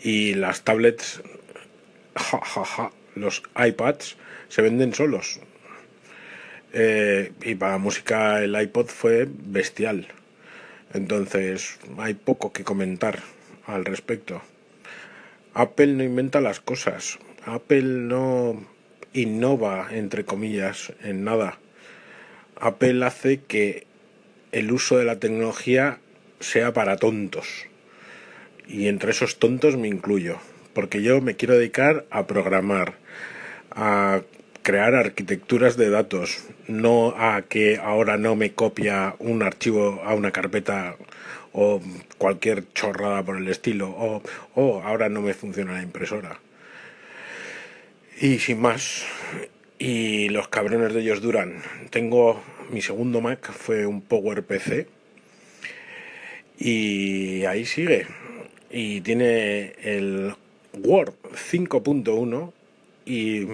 [0.00, 1.22] Y las tablets,
[2.14, 4.16] ja, los iPads
[4.48, 5.40] se venden solos.
[6.72, 10.08] Eh, y para música el iPod fue bestial.
[10.92, 13.20] Entonces hay poco que comentar
[13.66, 14.42] al respecto.
[15.54, 17.18] Apple no inventa las cosas.
[17.44, 18.64] Apple no
[19.12, 21.58] innova, entre comillas, en nada
[22.60, 23.86] Apple hace que
[24.52, 25.98] el uso de la tecnología
[26.40, 27.66] sea para tontos.
[28.68, 30.38] Y entre esos tontos me incluyo,
[30.74, 32.94] porque yo me quiero dedicar a programar,
[33.70, 34.22] a
[34.62, 40.30] crear arquitecturas de datos, no a que ahora no me copia un archivo a una
[40.30, 40.96] carpeta
[41.52, 41.80] o
[42.18, 44.22] cualquier chorrada por el estilo, o,
[44.54, 46.38] o ahora no me funciona la impresora.
[48.20, 49.04] Y sin más,
[49.80, 51.62] y los cabrones de ellos duran.
[51.88, 54.86] Tengo mi segundo Mac fue un PowerPC
[56.58, 58.06] y ahí sigue.
[58.70, 60.34] Y tiene el
[60.74, 62.52] Word 5.1
[63.06, 63.46] y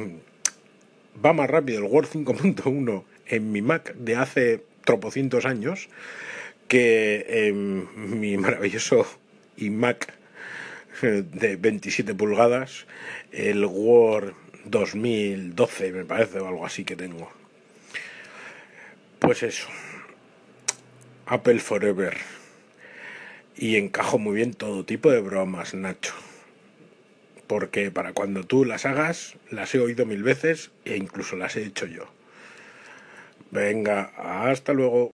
[1.25, 5.89] va más rápido el Word 5.1 en mi Mac de hace tropocientos años
[6.67, 9.07] que en mi maravilloso
[9.59, 10.13] iMac
[11.03, 12.87] de 27 pulgadas,
[13.31, 14.35] el Word
[14.67, 17.31] 2012 me parece o algo así que tengo.
[19.19, 19.69] Pues eso.
[21.27, 22.17] Apple Forever.
[23.57, 26.15] Y encajo muy bien todo tipo de bromas, Nacho.
[27.47, 31.65] Porque para cuando tú las hagas, las he oído mil veces e incluso las he
[31.65, 32.05] hecho yo.
[33.51, 34.13] Venga,
[34.51, 35.13] hasta luego.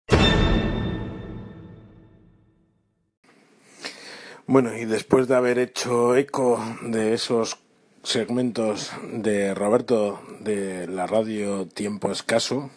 [4.46, 7.61] Bueno, y después de haber hecho eco de esos
[8.02, 12.70] segmentos de Roberto de la radio Tiempo Escaso,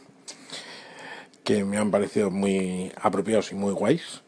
[1.43, 4.21] que me han parecido muy apropiados y muy guays,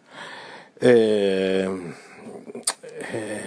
[0.79, 1.67] eh,
[3.13, 3.45] eh,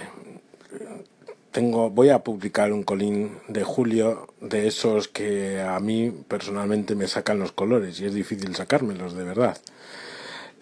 [1.51, 7.07] tengo, voy a publicar un colín de julio de esos que a mí personalmente me
[7.07, 9.57] sacan los colores y es difícil sacármelos de verdad.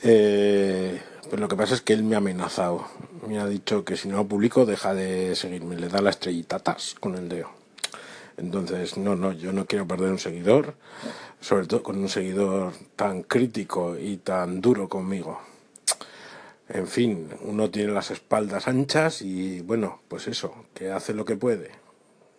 [0.02, 2.86] Eh, pues lo que pasa es que él me ha amenazado.
[3.28, 5.76] Me ha dicho que si no lo publico deja de seguirme.
[5.76, 6.62] Le da la estrellita
[7.00, 7.50] con el dedo.
[8.38, 10.76] Entonces, no, no, yo no quiero perder un seguidor,
[11.42, 15.42] sobre todo con un seguidor tan crítico y tan duro conmigo.
[16.70, 21.36] En fin, uno tiene las espaldas anchas y bueno, pues eso, que hace lo que
[21.36, 21.72] puede.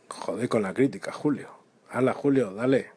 [0.08, 1.50] Joder con la crítica, Julio.
[1.90, 2.92] Hala, Julio, dale.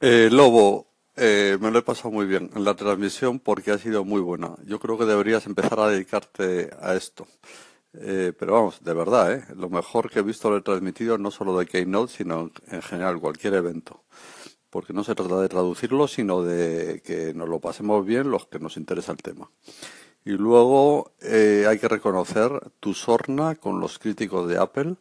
[0.00, 0.86] Eh, Lobo,
[1.16, 4.54] eh, me lo he pasado muy bien en la transmisión porque ha sido muy buena.
[4.64, 7.26] Yo creo que deberías empezar a dedicarte a esto.
[7.94, 9.44] Eh, pero vamos, de verdad, ¿eh?
[9.54, 13.20] lo mejor que he visto lo he transmitido no solo de Keynote, sino en general
[13.20, 14.04] cualquier evento.
[14.70, 18.58] porque no se trata de traducirlo, sino de que nos lo pasemos bien los que
[18.58, 19.50] nos interesa el tema.
[20.24, 22.50] Y luego eh, hay que reconocer
[22.80, 24.96] tu sorna con los críticos de Apple,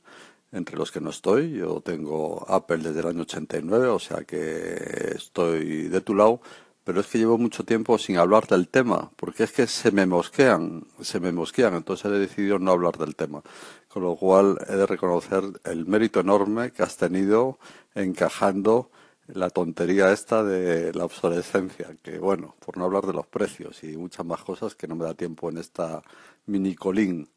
[0.52, 1.52] entre los que no estoy.
[1.52, 6.42] Yo tengo Apple desde el año 89, o sea que estoy de tu lado,
[6.84, 10.06] pero es que llevo mucho tiempo sin hablar del tema, porque es que se me
[10.06, 13.42] mosquean, se me mosquean, entonces he decidido no hablar del tema.
[13.88, 17.60] Con lo cual he de reconocer el mérito enorme que has tenido
[17.94, 18.90] encajando
[19.28, 23.96] la tontería esta de la obsolescencia, que bueno, por no hablar de los precios y
[23.96, 26.02] muchas más cosas que no me da tiempo en esta
[26.48, 27.30] mini colín.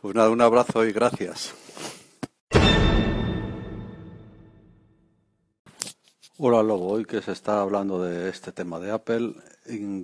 [0.00, 1.54] Pues nada, un abrazo y gracias.
[6.42, 9.34] Hola Lobo, hoy que se está hablando de este tema de Apple,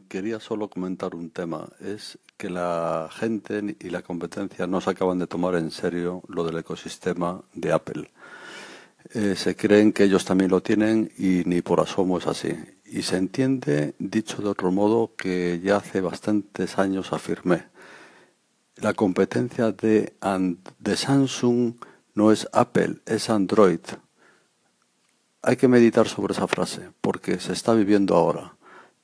[0.06, 5.18] quería solo comentar un tema, es que la gente y la competencia no se acaban
[5.18, 8.10] de tomar en serio lo del ecosistema de Apple.
[9.14, 12.52] Eh, se creen que ellos también lo tienen y ni por asomo es así.
[12.84, 17.64] Y se entiende, dicho de otro modo, que ya hace bastantes años afirmé,
[18.76, 20.12] la competencia de,
[20.80, 21.76] de Samsung
[22.12, 23.80] no es Apple, es Android
[25.42, 28.56] hay que meditar sobre esa frase, porque se está viviendo ahora.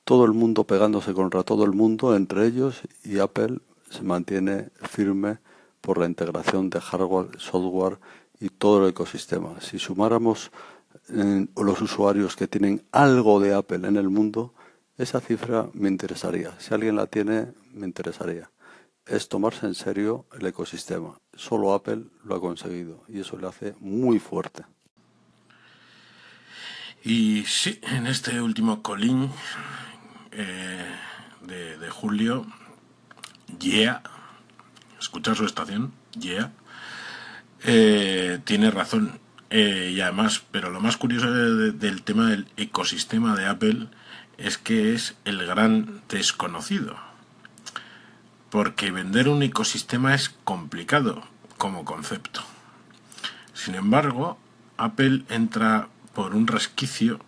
[0.03, 3.59] Todo el mundo pegándose contra todo el mundo, entre ellos, y Apple
[3.89, 5.37] se mantiene firme
[5.81, 7.99] por la integración de hardware, software
[8.39, 9.59] y todo el ecosistema.
[9.61, 10.51] Si sumáramos
[11.09, 14.53] eh, los usuarios que tienen algo de Apple en el mundo,
[14.97, 16.53] esa cifra me interesaría.
[16.59, 18.49] Si alguien la tiene, me interesaría.
[19.05, 21.19] Es tomarse en serio el ecosistema.
[21.33, 24.63] Solo Apple lo ha conseguido y eso le hace muy fuerte.
[27.03, 29.29] Y sí, en este último colín
[30.31, 30.95] eh,
[31.41, 32.45] de, julio,
[33.59, 34.01] Yeah,
[34.99, 36.53] escucha su estación, Yeah,
[37.65, 39.19] eh, tiene razón.
[39.49, 43.87] Eh, y además, pero lo más curioso del tema del ecosistema de Apple
[44.37, 46.95] es que es el gran desconocido.
[48.49, 51.21] Porque vender un ecosistema es complicado
[51.57, 52.41] como concepto.
[53.53, 54.39] Sin embargo,
[54.77, 57.19] Apple entra por un resquicio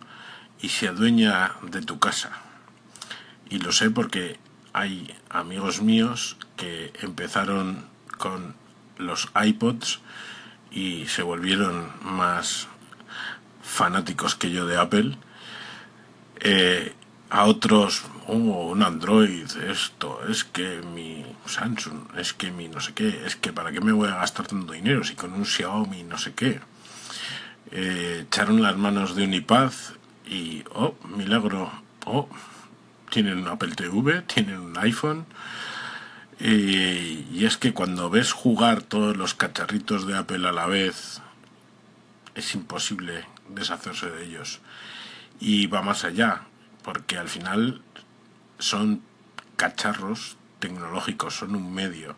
[0.60, 2.30] y se adueña de tu casa.
[3.48, 4.38] Y lo sé porque
[4.72, 7.84] hay amigos míos que empezaron
[8.18, 8.54] con
[8.98, 10.00] los iPods
[10.70, 12.68] y se volvieron más
[13.62, 15.16] fanáticos que yo de Apple.
[16.40, 16.94] Eh,
[17.28, 22.94] a otros, oh, un Android, esto, es que mi Samsung, es que mi no sé
[22.94, 26.04] qué, es que para qué me voy a gastar tanto dinero si con un Xiaomi
[26.04, 26.60] no sé qué
[27.70, 29.72] eh, echaron las manos de un iPad
[30.26, 31.70] y, oh, milagro,
[32.04, 32.28] oh,
[33.10, 35.26] tienen un Apple TV, tienen un iPhone.
[36.38, 41.22] y es que cuando ves jugar todos los cacharritos de Apple a la vez,
[42.34, 44.60] es imposible deshacerse de ellos.
[45.40, 46.42] Y va más allá,
[46.82, 47.82] porque al final
[48.58, 49.02] son
[49.56, 52.16] cacharros tecnológicos, son un medio.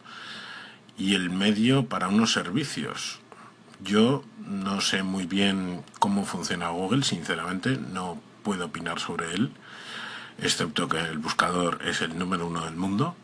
[0.98, 3.20] Y el medio para unos servicios.
[3.80, 9.52] Yo no sé muy bien cómo funciona Google, sinceramente, no puedo opinar sobre él,
[10.38, 13.14] excepto que el buscador es el número uno del mundo.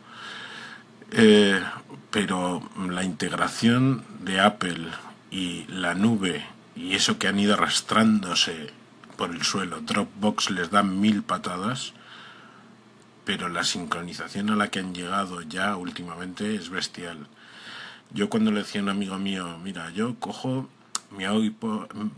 [1.10, 1.62] Eh,
[2.10, 4.88] pero la integración de Apple
[5.30, 6.44] y la nube
[6.76, 8.70] y eso que han ido arrastrándose
[9.16, 11.92] por el suelo, Dropbox les da mil patadas,
[13.24, 17.28] pero la sincronización a la que han llegado ya últimamente es bestial.
[18.14, 20.68] Yo cuando le decía a un amigo mío, mira, yo cojo
[21.10, 21.24] mi,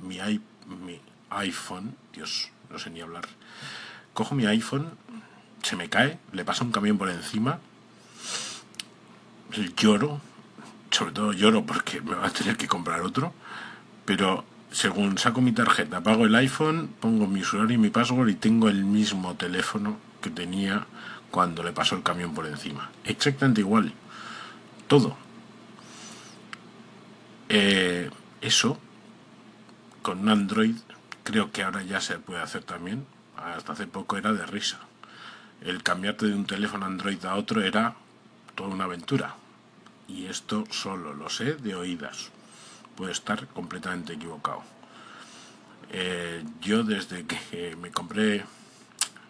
[0.02, 3.26] mi, iPhone, Dios, no sé ni hablar,
[4.12, 4.90] cojo mi iPhone,
[5.62, 7.60] se me cae, le pasa un camión por encima,
[9.74, 10.20] lloro,
[10.90, 13.32] sobre todo lloro porque me va a tener que comprar otro,
[14.04, 18.34] pero según saco mi tarjeta, pago el iPhone, pongo mi usuario y mi password y
[18.34, 20.86] tengo el mismo teléfono que tenía
[21.30, 22.90] cuando le pasó el camión por encima.
[23.04, 23.94] Exactamente igual.
[24.88, 25.25] Todo.
[27.48, 28.78] Eh, eso,
[30.02, 30.74] con Android,
[31.22, 33.06] creo que ahora ya se puede hacer también.
[33.36, 34.80] Hasta hace poco era de risa.
[35.60, 37.94] El cambiarte de un teléfono Android a otro era
[38.54, 39.36] toda una aventura.
[40.08, 42.30] Y esto solo lo sé de oídas.
[42.96, 44.62] Puedo estar completamente equivocado.
[45.92, 48.44] Eh, yo desde que me compré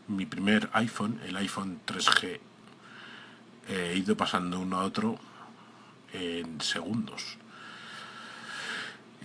[0.09, 2.41] mi primer iPhone, el iPhone 3G,
[3.69, 5.19] he ido pasando uno a otro
[6.13, 7.37] en segundos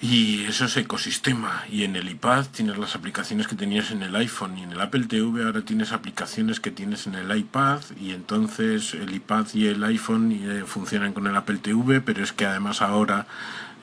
[0.01, 1.63] y eso es ecosistema.
[1.69, 4.81] Y en el iPad tienes las aplicaciones que tenías en el iPhone y en el
[4.81, 9.67] Apple TV ahora tienes aplicaciones que tienes en el iPad y entonces el iPad y
[9.67, 13.27] el iPhone eh, funcionan con el Apple TV, pero es que además ahora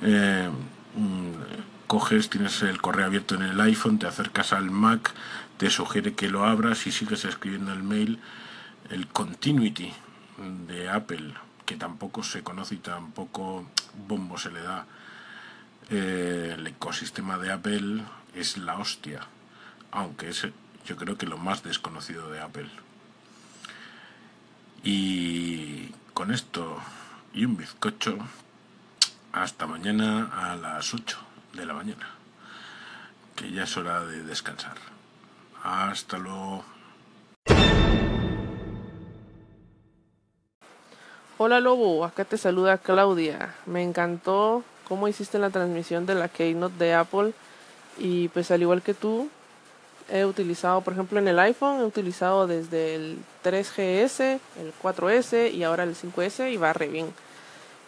[0.02, 0.50] eh,
[0.96, 5.14] mm, coges, tienes el correo abierto en el iPhone, te acercas al Mac,
[5.56, 8.18] te sugiere que lo abras y sigues escribiendo el mail,
[8.90, 9.92] el Continuity
[10.66, 13.68] de Apple, que tampoco se conoce y tampoco
[14.08, 14.86] bombo se le da.
[15.90, 18.02] El ecosistema de Apple
[18.34, 19.20] es la hostia,
[19.90, 20.46] aunque es
[20.84, 22.68] yo creo que lo más desconocido de Apple.
[24.82, 26.78] Y con esto
[27.32, 28.18] y un bizcocho,
[29.32, 31.18] hasta mañana a las 8
[31.54, 32.08] de la mañana,
[33.34, 34.76] que ya es hora de descansar.
[35.62, 36.64] Hasta luego.
[41.38, 43.54] Hola Lobo, acá te saluda Claudia.
[43.66, 47.32] Me encantó cómo hiciste la transmisión de la Keynote de Apple
[47.98, 49.28] y pues al igual que tú,
[50.10, 55.62] he utilizado, por ejemplo en el iPhone, he utilizado desde el 3GS, el 4S y
[55.62, 57.12] ahora el 5S y va re bien.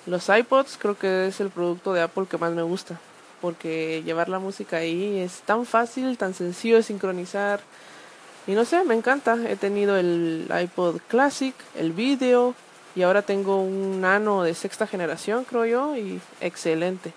[0.06, 2.98] Los iPods creo que es el producto de Apple que más me gusta,
[3.40, 7.60] porque llevar la música ahí es tan fácil, tan sencillo de sincronizar.
[8.46, 9.38] Y no sé, me encanta.
[9.46, 12.54] He tenido el iPod Classic, el Video
[12.96, 17.12] y ahora tengo un Nano de sexta generación, creo yo, y excelente.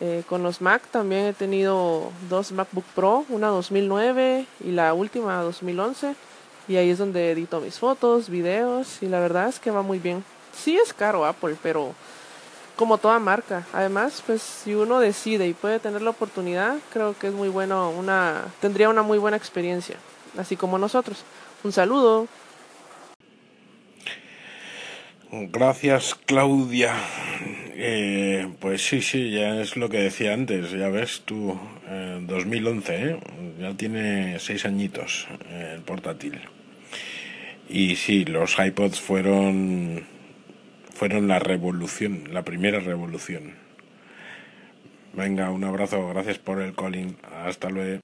[0.00, 5.40] Eh, con los Mac también he tenido dos MacBook Pro, una 2009 y la última
[5.42, 6.14] 2011.
[6.66, 9.98] Y ahí es donde edito mis fotos, videos y la verdad es que va muy
[9.98, 10.24] bien.
[10.56, 11.94] Sí es caro Apple, pero
[12.76, 13.66] como toda marca.
[13.72, 17.90] Además, pues si uno decide y puede tener la oportunidad, creo que es muy bueno,
[17.90, 19.96] una tendría una muy buena experiencia,
[20.38, 21.22] así como nosotros.
[21.62, 22.26] Un saludo.
[25.50, 26.94] Gracias, Claudia.
[27.74, 30.70] Eh, pues sí, sí, ya es lo que decía antes.
[30.70, 31.58] Ya ves tú,
[32.20, 33.16] 2011, ¿eh?
[33.60, 36.40] ya tiene seis añitos eh, el portátil.
[37.68, 40.06] Y sí, los iPods fueron
[40.92, 43.54] fueron la revolución, la primera revolución.
[45.12, 47.16] Venga, un abrazo, gracias por el calling.
[47.44, 48.00] Hasta luego.